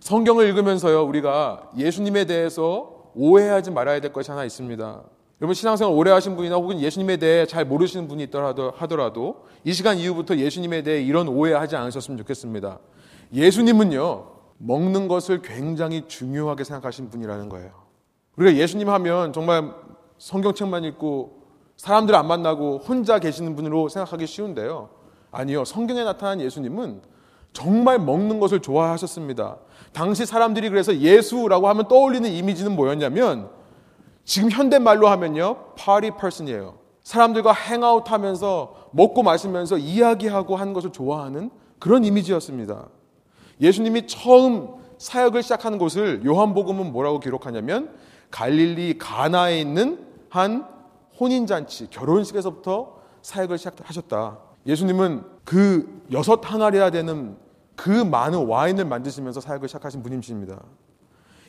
성경을 0.00 0.46
읽으면서요, 0.48 1.04
우리가 1.04 1.70
예수님에 1.76 2.26
대해서 2.26 3.10
오해하지 3.14 3.70
말아야 3.70 4.00
될 4.00 4.12
것이 4.12 4.30
하나 4.30 4.44
있습니다. 4.44 5.02
여러분 5.40 5.54
신앙생활 5.54 5.94
오래 5.94 6.10
하신 6.10 6.36
분이나 6.36 6.56
혹은 6.56 6.80
예수님에 6.80 7.16
대해 7.16 7.46
잘 7.46 7.64
모르시는 7.64 8.08
분이 8.08 8.24
있더라도 8.24 8.70
하더라도 8.76 9.44
이 9.64 9.72
시간 9.72 9.98
이후부터 9.98 10.36
예수님에 10.36 10.82
대해 10.82 11.02
이런 11.02 11.28
오해하지 11.28 11.76
않으셨으면 11.76 12.18
좋겠습니다. 12.18 12.78
예수님은요, 13.32 14.26
먹는 14.58 15.08
것을 15.08 15.42
굉장히 15.42 16.06
중요하게 16.06 16.64
생각하신 16.64 17.10
분이라는 17.10 17.48
거예요. 17.48 17.70
우리가 18.36 18.56
예수님 18.56 18.88
하면 18.88 19.32
정말 19.32 19.72
성경책만 20.18 20.84
읽고 20.84 21.44
사람들 21.76 22.14
안 22.14 22.26
만나고 22.26 22.78
혼자 22.78 23.18
계시는 23.18 23.56
분으로 23.56 23.88
생각하기 23.88 24.26
쉬운데요. 24.26 24.90
아니요. 25.30 25.64
성경에 25.64 26.04
나타난 26.04 26.40
예수님은 26.40 27.02
정말 27.52 27.98
먹는 27.98 28.40
것을 28.40 28.60
좋아하셨습니다. 28.60 29.58
당시 29.92 30.26
사람들이 30.26 30.68
그래서 30.70 30.96
예수라고 30.96 31.68
하면 31.68 31.88
떠올리는 31.88 32.28
이미지는 32.28 32.74
뭐였냐면 32.74 33.50
지금 34.24 34.50
현대말로 34.50 35.08
하면요. 35.08 35.74
파리 35.76 36.10
퍼슨이에요. 36.12 36.78
사람들과 37.02 37.52
행아웃 37.52 38.10
하면서 38.10 38.88
먹고 38.92 39.22
마시면서 39.22 39.76
이야기하고 39.76 40.56
하는 40.56 40.72
것을 40.72 40.90
좋아하는 40.90 41.50
그런 41.78 42.04
이미지였습니다. 42.04 42.88
예수님이 43.60 44.06
처음 44.06 44.74
사역을 44.98 45.42
시작하는 45.42 45.78
곳을 45.78 46.24
요한복음은 46.24 46.92
뭐라고 46.92 47.20
기록하냐면 47.20 47.90
갈릴리 48.30 48.98
가나에 48.98 49.60
있는 49.60 50.04
한 50.28 50.66
혼인잔치, 51.20 51.90
결혼식에서부터 51.90 52.96
사역을 53.22 53.58
시작하셨다. 53.58 54.38
예수님은 54.66 55.22
그 55.44 56.02
여섯 56.12 56.40
항아리야 56.42 56.90
되는 56.90 57.36
그 57.76 57.90
많은 57.90 58.46
와인을 58.46 58.84
만드시면서 58.84 59.40
사역을 59.40 59.68
시작하신 59.68 60.02
분이십니다. 60.02 60.60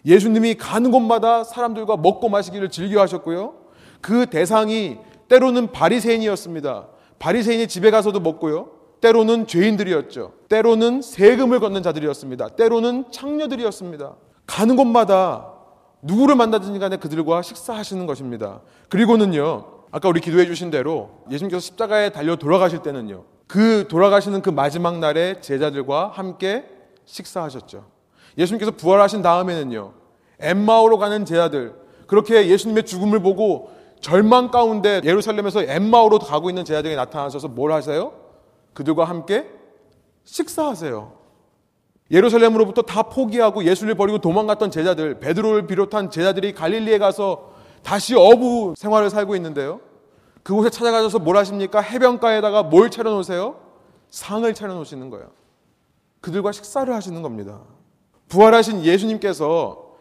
예수님이 0.06 0.56
가는 0.56 0.92
곳마다 0.92 1.44
사람들과 1.44 1.98
먹고 1.98 2.30
마시기를 2.30 2.70
즐겨 2.70 3.02
하셨고요. 3.02 3.56
그 4.02 4.28
대상이 4.28 5.00
때로는 5.28 5.72
바리새인이었습니다. 5.72 6.88
바리새인이 7.18 7.68
집에 7.68 7.90
가서도 7.90 8.20
먹고요. 8.20 8.70
때로는 9.06 9.46
죄인들이었죠. 9.46 10.32
때로는 10.50 11.04
세금을 11.04 11.60
걷는 11.60 11.84
자들이었습니다. 11.84 12.50
때로는 12.50 13.06
창녀들이었습니다. 13.12 14.16
가는 14.48 14.76
곳마다 14.76 15.54
누구를 16.02 16.36
만나든지 16.36 16.80
간에 16.80 16.98
그들과 16.98 17.44
식사하시는 17.44 18.08
것입니다. 18.08 18.62
그리고는요, 18.90 19.66
아까 19.92 20.10
우리 20.10 20.22
기도해 20.22 20.48
주신 20.48 20.72
대로 20.72 21.12
예수님께서 21.30 21.60
십자가에 21.60 22.10
달려 22.10 22.36
돌아가실 22.36 22.82
때는요, 22.82 23.26
그 23.46 23.88
돌아가시는 23.88 24.42
그 24.42 24.50
마지막 24.50 24.98
날에 24.98 25.40
제자들과 25.40 26.08
함께 26.08 26.66
식사하셨죠. 27.06 27.86
예수님께서 28.40 28.72
부활하신 28.72 29.22
다음에는요, 29.22 29.94
엠마오로 30.40 30.98
가는 30.98 31.26
제자들, 31.26 31.76
그렇게 32.08 32.48
예수님의 32.48 32.88
죽음을 32.88 33.20
보고 33.20 33.70
절망 34.02 34.50
가운데 34.50 35.00
예루살렘에서 35.04 35.62
엠마오로 35.62 36.18
가고 36.20 36.50
있는 36.50 36.66
제자들이 36.66 36.96
나타나셔서 36.96 37.50
뭘 37.50 37.72
하세요? 37.72 38.25
그들과 38.76 39.06
함께 39.06 39.50
식사하세요. 40.26 41.14
예루살렘으로부터 42.12 42.84
다 42.84 43.04
포기하고 43.04 43.64
예수를 43.64 43.96
버리고 43.96 44.20
도망갔던 44.20 44.70
제자들, 44.70 45.20
베드로를 45.20 45.66
비롯한 45.66 46.12
제자들이 46.12 46.54
갈릴리에 46.54 47.00
가서 47.00 47.54
다시 47.82 48.14
어부 48.16 48.76
생활을 48.78 49.10
살고 49.10 49.36
있는데요. 49.38 49.80
그곳에 50.44 50.70
찾아가셔서 50.70 51.18
뭘 51.20 51.38
하십니까? 51.38 51.82
해변가에다가 51.82 52.64
뭘 52.64 52.92
차려놓으세요? 52.92 53.60
상을 54.12 54.54
차려놓으시는 54.54 55.10
거예요. 55.10 55.32
그들과 56.22 56.52
식사를 56.52 56.94
하시는 56.94 57.22
겁니다. 57.24 57.62
부활하신 58.28 58.84
예수님께서 58.84 59.96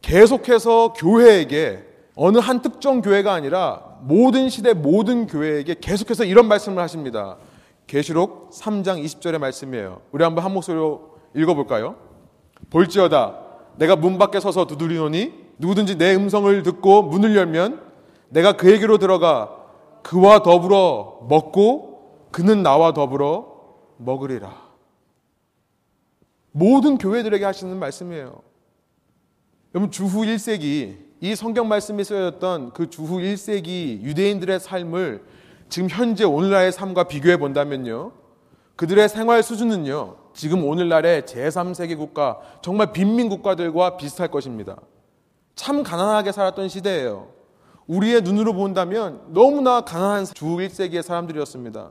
계속해서 0.00 0.94
교회에게 0.94 1.84
어느 2.14 2.38
한 2.38 2.62
특정 2.62 3.02
교회가 3.02 3.32
아니라 3.32 3.98
모든 4.00 4.48
시대 4.48 4.72
모든 4.72 5.26
교회에게 5.26 5.76
계속해서 5.80 6.24
이런 6.24 6.48
말씀을 6.48 6.82
하십니다. 6.82 7.36
계시록 7.90 8.50
3장 8.50 9.04
20절의 9.04 9.38
말씀이에요. 9.38 10.00
우리 10.12 10.22
한번 10.22 10.44
한 10.44 10.54
목소리로 10.54 11.18
읽어볼까요? 11.34 11.96
볼지어다 12.70 13.36
내가 13.78 13.96
문 13.96 14.16
밖에 14.16 14.38
서서 14.38 14.68
두드리노니 14.68 15.32
누구든지 15.58 15.98
내 15.98 16.14
음성을 16.14 16.62
듣고 16.62 17.02
문을 17.02 17.34
열면 17.34 17.82
내가 18.28 18.52
그에게로 18.52 18.98
들어가 18.98 19.56
그와 20.04 20.44
더불어 20.44 21.26
먹고 21.28 22.28
그는 22.30 22.62
나와 22.62 22.92
더불어 22.92 23.56
먹으리라. 23.96 24.70
모든 26.52 26.96
교회들에게 26.96 27.44
하시는 27.44 27.76
말씀이에요. 27.76 28.40
여러분 29.74 29.90
주후 29.90 30.22
1세기 30.22 30.96
이 31.20 31.34
성경 31.34 31.66
말씀이 31.66 32.04
쓰여졌던 32.04 32.72
그 32.72 32.88
주후 32.88 33.18
1세기 33.18 34.00
유대인들의 34.02 34.60
삶을 34.60 35.39
지금 35.70 35.88
현재 35.88 36.24
오늘날의 36.24 36.72
삶과 36.72 37.04
비교해 37.04 37.36
본다면요. 37.36 38.12
그들의 38.76 39.08
생활 39.08 39.42
수준은요. 39.42 40.16
지금 40.34 40.64
오늘날의 40.66 41.22
제3세계 41.22 41.96
국가, 41.96 42.40
정말 42.60 42.92
빈민 42.92 43.28
국가들과 43.28 43.96
비슷할 43.96 44.30
것입니다. 44.30 44.76
참 45.54 45.82
가난하게 45.82 46.32
살았던 46.32 46.68
시대예요. 46.68 47.28
우리의 47.86 48.22
눈으로 48.22 48.52
본다면 48.52 49.22
너무나 49.28 49.82
가난한 49.82 50.24
주 50.24 50.44
1세기의 50.44 51.02
사람들이었습니다. 51.02 51.90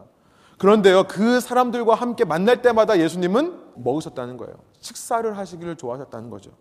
그런데요, 0.58 1.06
그 1.06 1.40
사람들과 1.40 1.96
함께 1.96 2.26
만날 2.26 2.62
때마다 2.62 3.00
예수님은 3.00 3.60
먹으셨다는 3.76 4.36
거예요. 4.38 4.56
식사를 4.82 5.38
하시기를 5.38 5.78
좋아하셨다는 5.78 6.30
거죠. 6.30 6.52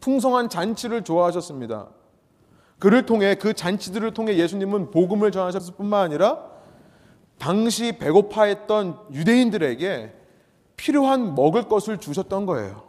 풍성한 0.00 0.48
잔치를 0.48 1.04
좋아하셨습니다. 1.04 1.88
그를 2.84 3.06
통해 3.06 3.34
그 3.34 3.54
잔치들을 3.54 4.12
통해 4.12 4.36
예수님은 4.36 4.90
복음을 4.90 5.32
전하셨을 5.32 5.72
뿐만 5.74 6.02
아니라 6.02 6.44
당시 7.38 7.96
배고파했던 7.96 9.06
유대인들에게 9.10 10.12
필요한 10.76 11.34
먹을 11.34 11.66
것을 11.66 11.96
주셨던 11.96 12.44
거예요. 12.44 12.82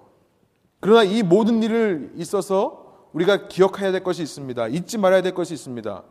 그러나 0.82 1.04
이 1.04 1.24
모든 1.24 1.64
일을 1.64 2.12
있어서 2.18 3.08
우리가 3.14 3.48
기억해야 3.48 3.94
될 3.94 4.04
것이 4.04 4.22
있습니다. 4.22 4.68
잊지 4.68 4.98
말아야 4.98 5.22
될 5.22 5.34
것이 5.34 5.54
있습니다. 5.54 6.04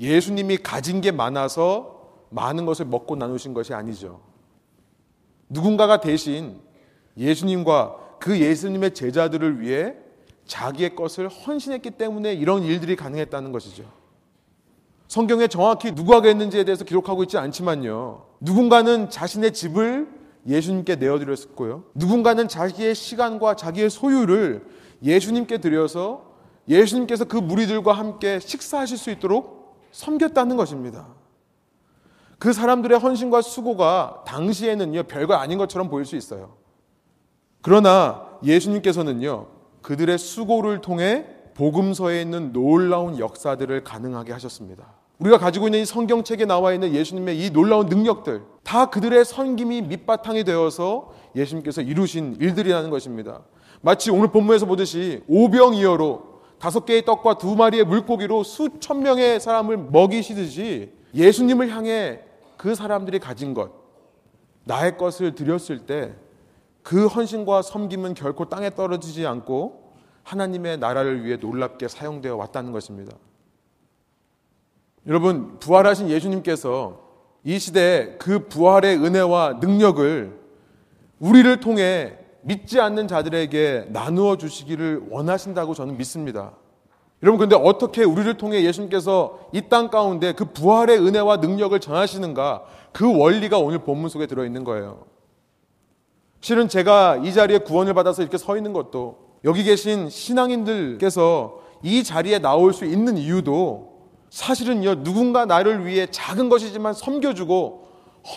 예수님이 0.00 0.56
가진 0.56 1.02
게 1.02 1.10
많아서 1.10 2.22
많은 2.30 2.64
것을 2.64 2.86
먹고 2.86 3.14
나누신 3.14 3.52
것이 3.52 3.74
아니죠. 3.74 4.22
누군가가 5.50 6.00
대신 6.00 6.62
예수님과 7.18 8.16
그 8.20 8.40
예수님의 8.40 8.94
제자들을 8.94 9.60
위해 9.60 9.96
자기의 10.48 10.96
것을 10.96 11.28
헌신했기 11.28 11.92
때문에 11.92 12.32
이런 12.32 12.64
일들이 12.64 12.96
가능했다는 12.96 13.52
것이죠. 13.52 13.84
성경에 15.06 15.46
정확히 15.46 15.94
누가 15.94 16.20
그랬는지에 16.20 16.64
대해서 16.64 16.84
기록하고 16.84 17.22
있지 17.22 17.38
않지만요. 17.38 18.26
누군가는 18.40 19.08
자신의 19.08 19.52
집을 19.52 20.08
예수님께 20.46 20.96
내어드렸고요. 20.96 21.84
누군가는 21.94 22.48
자기의 22.48 22.94
시간과 22.94 23.54
자기의 23.54 23.90
소유를 23.90 24.66
예수님께 25.02 25.58
드려서 25.58 26.34
예수님께서 26.68 27.24
그 27.24 27.36
무리들과 27.36 27.92
함께 27.92 28.40
식사하실 28.40 28.98
수 28.98 29.10
있도록 29.10 29.78
섬겼다는 29.92 30.56
것입니다. 30.56 31.08
그 32.38 32.52
사람들의 32.52 32.98
헌신과 32.98 33.42
수고가 33.42 34.22
당시에는요, 34.26 35.04
별거 35.04 35.34
아닌 35.34 35.58
것처럼 35.58 35.88
보일 35.88 36.04
수 36.04 36.16
있어요. 36.16 36.56
그러나 37.62 38.26
예수님께서는요, 38.44 39.57
그들의 39.82 40.18
수고를 40.18 40.80
통해 40.80 41.26
복음서에 41.54 42.22
있는 42.22 42.52
놀라운 42.52 43.18
역사들을 43.18 43.84
가능하게 43.84 44.32
하셨습니다. 44.32 44.98
우리가 45.18 45.38
가지고 45.38 45.66
있는 45.66 45.80
이 45.80 45.84
성경책에 45.84 46.44
나와 46.44 46.72
있는 46.72 46.94
예수님의 46.94 47.38
이 47.44 47.50
놀라운 47.50 47.86
능력들, 47.86 48.42
다 48.62 48.86
그들의 48.86 49.24
선김이 49.24 49.82
밑바탕이 49.82 50.44
되어서 50.44 51.12
예수님께서 51.34 51.82
이루신 51.82 52.36
일들이라는 52.40 52.90
것입니다. 52.90 53.42
마치 53.80 54.10
오늘 54.10 54.28
본문에서 54.28 54.66
보듯이 54.66 55.22
오병이어로 55.26 56.38
다섯 56.60 56.84
개의 56.84 57.04
떡과 57.04 57.38
두 57.38 57.56
마리의 57.56 57.84
물고기로 57.84 58.42
수천 58.44 59.02
명의 59.02 59.40
사람을 59.40 59.76
먹이시듯이 59.76 60.92
예수님을 61.14 61.70
향해 61.70 62.20
그 62.56 62.74
사람들이 62.74 63.18
가진 63.18 63.54
것, 63.54 63.70
나의 64.64 64.96
것을 64.96 65.34
드렸을 65.34 65.80
때 65.86 66.14
그 66.82 67.06
헌신과 67.06 67.62
섬김은 67.62 68.14
결코 68.14 68.46
땅에 68.48 68.70
떨어지지 68.74 69.26
않고 69.26 69.92
하나님의 70.22 70.78
나라를 70.78 71.24
위해 71.24 71.36
놀랍게 71.36 71.88
사용되어 71.88 72.36
왔다는 72.36 72.72
것입니다. 72.72 73.16
여러분, 75.06 75.58
부활하신 75.58 76.10
예수님께서 76.10 77.00
이 77.44 77.58
시대에 77.58 78.16
그 78.18 78.48
부활의 78.48 78.96
은혜와 78.98 79.54
능력을 79.60 80.38
우리를 81.18 81.60
통해 81.60 82.18
믿지 82.42 82.80
않는 82.80 83.08
자들에게 83.08 83.86
나누어 83.90 84.36
주시기를 84.36 85.06
원하신다고 85.10 85.74
저는 85.74 85.96
믿습니다. 85.96 86.52
여러분, 87.22 87.38
근데 87.40 87.56
어떻게 87.56 88.04
우리를 88.04 88.32
통해 88.36 88.62
예수님께서 88.62 89.50
이 89.52 89.62
땅 89.68 89.90
가운데 89.90 90.32
그 90.32 90.44
부활의 90.44 90.98
은혜와 90.98 91.38
능력을 91.38 91.78
전하시는가? 91.80 92.64
그 92.92 93.18
원리가 93.18 93.58
오늘 93.58 93.78
본문 93.80 94.08
속에 94.08 94.26
들어있는 94.26 94.64
거예요. 94.64 95.04
실은 96.48 96.66
제가 96.66 97.18
이 97.18 97.34
자리에 97.34 97.58
구원을 97.58 97.92
받아서 97.92 98.22
이렇게 98.22 98.38
서 98.38 98.56
있는 98.56 98.72
것도 98.72 99.18
여기 99.44 99.64
계신 99.64 100.08
신앙인들께서 100.08 101.60
이 101.82 102.02
자리에 102.02 102.38
나올 102.38 102.72
수 102.72 102.86
있는 102.86 103.18
이유도 103.18 103.98
사실은요, 104.30 105.02
누군가 105.02 105.44
나를 105.44 105.84
위해 105.84 106.06
작은 106.10 106.48
것이지만 106.48 106.94
섬겨주고 106.94 107.88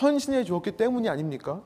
헌신해 0.02 0.44
주었기 0.44 0.72
때문이 0.72 1.08
아닙니까? 1.08 1.62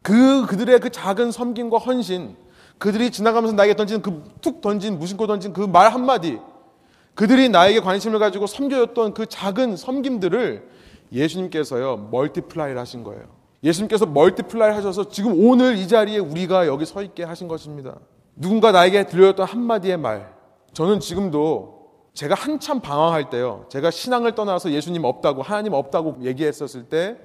그, 0.00 0.46
그들의 0.46 0.78
그 0.78 0.90
작은 0.90 1.32
섬김과 1.32 1.78
헌신, 1.78 2.36
그들이 2.78 3.10
지나가면서 3.10 3.56
나에게 3.56 3.74
던진 3.74 4.02
그 4.02 4.22
툭 4.40 4.60
던진 4.60 4.96
무심코 5.00 5.26
던진 5.26 5.52
그 5.52 5.66
말 5.66 5.92
한마디 5.92 6.38
그들이 7.16 7.48
나에게 7.48 7.80
관심을 7.80 8.20
가지고 8.20 8.46
섬겨줬던 8.46 9.14
그 9.14 9.26
작은 9.26 9.76
섬김들을 9.76 10.68
예수님께서요 11.12 12.10
multiply를 12.12 12.80
하신 12.80 13.02
거예요. 13.02 13.39
예수님께서 13.62 14.06
multiply 14.06 14.72
하셔서 14.74 15.08
지금 15.08 15.46
오늘 15.46 15.76
이 15.76 15.86
자리에 15.86 16.18
우리가 16.18 16.66
여기 16.66 16.86
서 16.86 17.02
있게 17.02 17.24
하신 17.24 17.46
것입니다. 17.48 17.96
누군가 18.34 18.72
나에게 18.72 19.06
들려줬던 19.06 19.46
한마디의 19.46 19.98
말. 19.98 20.32
저는 20.72 21.00
지금도 21.00 21.80
제가 22.14 22.34
한참 22.34 22.80
방황할 22.80 23.28
때요. 23.30 23.66
제가 23.68 23.90
신앙을 23.90 24.34
떠나서 24.34 24.70
예수님 24.72 25.04
없다고, 25.04 25.42
하나님 25.42 25.74
없다고 25.74 26.18
얘기했었을 26.22 26.84
때 26.84 27.18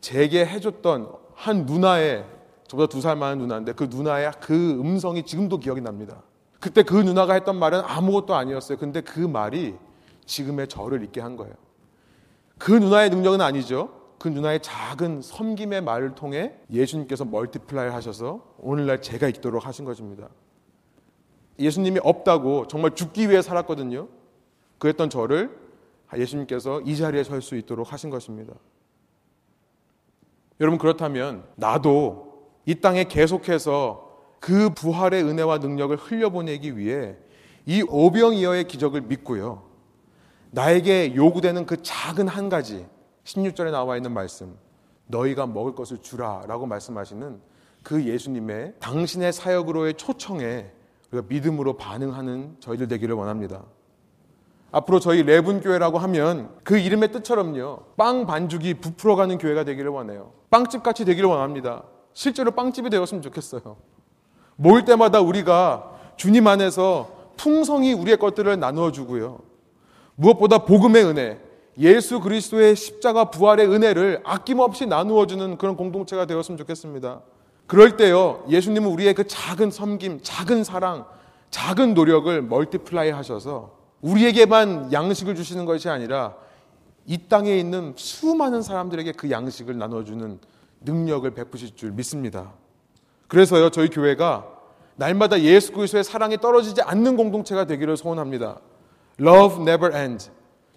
제게 0.00 0.44
해줬던 0.44 1.08
한 1.34 1.66
누나의 1.66 2.24
저보다 2.66 2.88
두 2.88 3.00
살 3.00 3.16
많은 3.16 3.38
누나인데 3.38 3.72
그 3.72 3.84
누나의 3.90 4.32
그 4.40 4.54
음성이 4.54 5.24
지금도 5.24 5.58
기억이 5.58 5.80
납니다. 5.80 6.22
그때 6.60 6.82
그 6.82 6.94
누나가 6.94 7.34
했던 7.34 7.56
말은 7.56 7.80
아무것도 7.84 8.34
아니었어요. 8.34 8.78
근데 8.78 9.00
그 9.00 9.20
말이 9.20 9.74
지금의 10.26 10.68
저를 10.68 11.02
있게 11.04 11.20
한 11.20 11.36
거예요. 11.36 11.54
그 12.58 12.72
누나의 12.72 13.10
능력은 13.10 13.40
아니죠. 13.40 13.90
그 14.20 14.28
누나의 14.28 14.60
작은 14.60 15.22
섬김의 15.22 15.80
말을 15.80 16.14
통해 16.14 16.52
예수님께서 16.70 17.24
multiply 17.24 17.88
하셔서 17.88 18.54
오늘날 18.58 19.00
제가 19.00 19.26
있도록 19.28 19.66
하신 19.66 19.86
것입니다. 19.86 20.28
예수님이 21.58 22.00
없다고 22.02 22.68
정말 22.68 22.94
죽기 22.94 23.30
위해 23.30 23.40
살았거든요. 23.40 24.08
그랬던 24.78 25.08
저를 25.08 25.58
예수님께서 26.14 26.82
이 26.82 26.98
자리에 26.98 27.24
설 27.24 27.40
수 27.40 27.56
있도록 27.56 27.94
하신 27.94 28.10
것입니다. 28.10 28.52
여러분 30.60 30.78
그렇다면 30.78 31.42
나도 31.56 32.50
이 32.66 32.74
땅에 32.74 33.04
계속해서 33.04 34.36
그 34.38 34.68
부활의 34.74 35.24
은혜와 35.24 35.58
능력을 35.58 35.96
흘려보내기 35.96 36.76
위해 36.76 37.16
이 37.64 37.82
오병이어의 37.88 38.64
기적을 38.64 39.00
믿고요. 39.00 39.62
나에게 40.50 41.14
요구되는 41.14 41.64
그 41.64 41.82
작은 41.82 42.28
한 42.28 42.50
가지, 42.50 42.86
16절에 43.34 43.70
나와 43.70 43.96
있는 43.96 44.12
말씀, 44.12 44.56
너희가 45.06 45.46
먹을 45.46 45.74
것을 45.74 45.98
주라 45.98 46.42
라고 46.46 46.66
말씀하시는 46.66 47.40
그 47.82 48.04
예수님의 48.04 48.74
당신의 48.80 49.32
사역으로의 49.32 49.94
초청에 49.94 50.70
우리가 51.10 51.26
믿음으로 51.28 51.76
반응하는 51.76 52.56
저희들 52.60 52.88
되기를 52.88 53.14
원합니다. 53.14 53.62
앞으로 54.72 55.00
저희 55.00 55.22
레분교회라고 55.22 55.98
하면 55.98 56.50
그 56.62 56.78
이름의 56.78 57.10
뜻처럼요. 57.12 57.80
빵 57.96 58.26
반죽이 58.26 58.74
부풀어가는 58.74 59.38
교회가 59.38 59.64
되기를 59.64 59.90
원해요. 59.90 60.32
빵집 60.50 60.82
같이 60.82 61.04
되기를 61.04 61.28
원합니다. 61.28 61.84
실제로 62.12 62.52
빵집이 62.52 62.90
되었으면 62.90 63.22
좋겠어요. 63.22 63.76
모일 64.56 64.84
때마다 64.84 65.20
우리가 65.20 65.98
주님 66.16 66.46
안에서 66.46 67.32
풍성히 67.36 67.94
우리의 67.94 68.18
것들을 68.18 68.60
나누어 68.60 68.92
주고요. 68.92 69.40
무엇보다 70.14 70.58
복음의 70.58 71.04
은혜, 71.04 71.40
예수 71.78 72.20
그리스도의 72.20 72.76
십자가 72.76 73.30
부활의 73.30 73.66
은혜를 73.66 74.22
아낌없이 74.24 74.86
나누어 74.86 75.26
주는 75.26 75.56
그런 75.56 75.76
공동체가 75.76 76.26
되었으면 76.26 76.58
좋겠습니다. 76.58 77.20
그럴 77.66 77.96
때요. 77.96 78.44
예수님은 78.48 78.90
우리의 78.90 79.14
그 79.14 79.26
작은 79.26 79.70
섬김, 79.70 80.20
작은 80.22 80.64
사랑, 80.64 81.06
작은 81.50 81.94
노력을 81.94 82.42
multiply 82.42 83.10
하셔서 83.10 83.78
우리에게만 84.00 84.92
양식을 84.92 85.34
주시는 85.34 85.66
것이 85.66 85.88
아니라 85.88 86.34
이 87.06 87.18
땅에 87.28 87.56
있는 87.56 87.94
수많은 87.96 88.62
사람들에게 88.62 89.12
그 89.12 89.30
양식을 89.30 89.78
나눠주는 89.78 90.38
능력을 90.80 91.30
베푸실 91.30 91.76
줄 91.76 91.92
믿습니다. 91.92 92.52
그래서요, 93.28 93.70
저희 93.70 93.88
교회가 93.88 94.46
날마다 94.96 95.40
예수 95.40 95.72
그리스도의 95.72 96.04
사랑이 96.04 96.38
떨어지지 96.38 96.82
않는 96.82 97.16
공동체가 97.16 97.64
되기를 97.64 97.96
소원합니다. 97.96 98.58
Love 99.20 99.62
never 99.62 99.96
ends. 99.96 100.30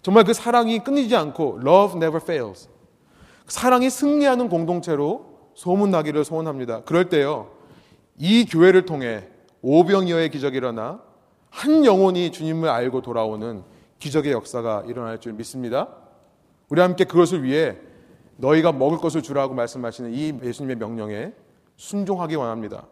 정말 0.03 0.25
그 0.25 0.33
사랑이 0.33 0.79
끊이지 0.79 1.15
않고 1.15 1.61
Love 1.61 1.95
never 1.95 2.17
fails. 2.21 2.69
사랑이 3.47 3.89
승리하는 3.89 4.49
공동체로 4.49 5.49
소문나기를 5.55 6.25
소원합니다. 6.25 6.83
그럴 6.83 7.09
때요, 7.09 7.49
이 8.17 8.45
교회를 8.45 8.85
통해 8.85 9.27
오병이어의 9.61 10.29
기적이 10.29 10.57
일어나 10.57 11.01
한 11.49 11.85
영혼이 11.85 12.31
주님을 12.31 12.67
알고 12.67 13.01
돌아오는 13.01 13.63
기적의 13.99 14.33
역사가 14.33 14.83
일어날 14.87 15.19
줄 15.19 15.33
믿습니다. 15.33 15.87
우리 16.67 16.81
함께 16.81 17.05
그것을 17.05 17.43
위해 17.43 17.77
너희가 18.35 18.73
먹을 18.73 18.97
것을 18.97 19.21
주라고 19.21 19.53
말씀하시는 19.53 20.13
이 20.13 20.33
예수님의 20.43 20.77
명령에 20.77 21.31
순종하기 21.77 22.35
원합니다. 22.35 22.87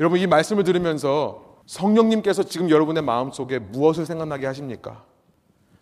여러분 0.00 0.18
이 0.20 0.26
말씀을 0.26 0.64
들으면서 0.64 1.58
성령님께서 1.66 2.44
지금 2.44 2.70
여러분의 2.70 3.02
마음속에 3.02 3.58
무엇을 3.58 4.06
생각나게 4.06 4.46
하십니까? 4.46 5.04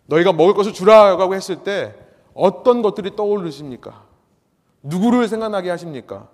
너희가 0.07 0.33
먹을 0.33 0.53
것을 0.53 0.73
주라고 0.73 1.33
했을 1.35 1.63
때 1.63 1.95
어떤 2.33 2.81
것들이 2.81 3.15
떠오르십니까? 3.15 4.03
누구를 4.83 5.27
생각나게 5.27 5.69
하십니까? 5.69 6.29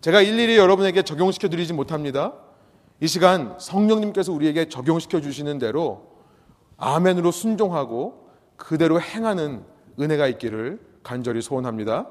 제가 0.00 0.20
일일이 0.20 0.56
여러분에게 0.56 1.02
적용시켜 1.02 1.48
드리지 1.48 1.72
못합니다. 1.72 2.34
이 3.00 3.06
시간 3.06 3.56
성령님께서 3.58 4.32
우리에게 4.32 4.68
적용시켜 4.68 5.20
주시는 5.20 5.58
대로 5.58 6.12
아멘으로 6.76 7.30
순종하고 7.30 8.28
그대로 8.56 9.00
행하는 9.00 9.64
은혜가 9.98 10.26
있기를 10.28 10.80
간절히 11.02 11.42
소원합니다. 11.42 12.08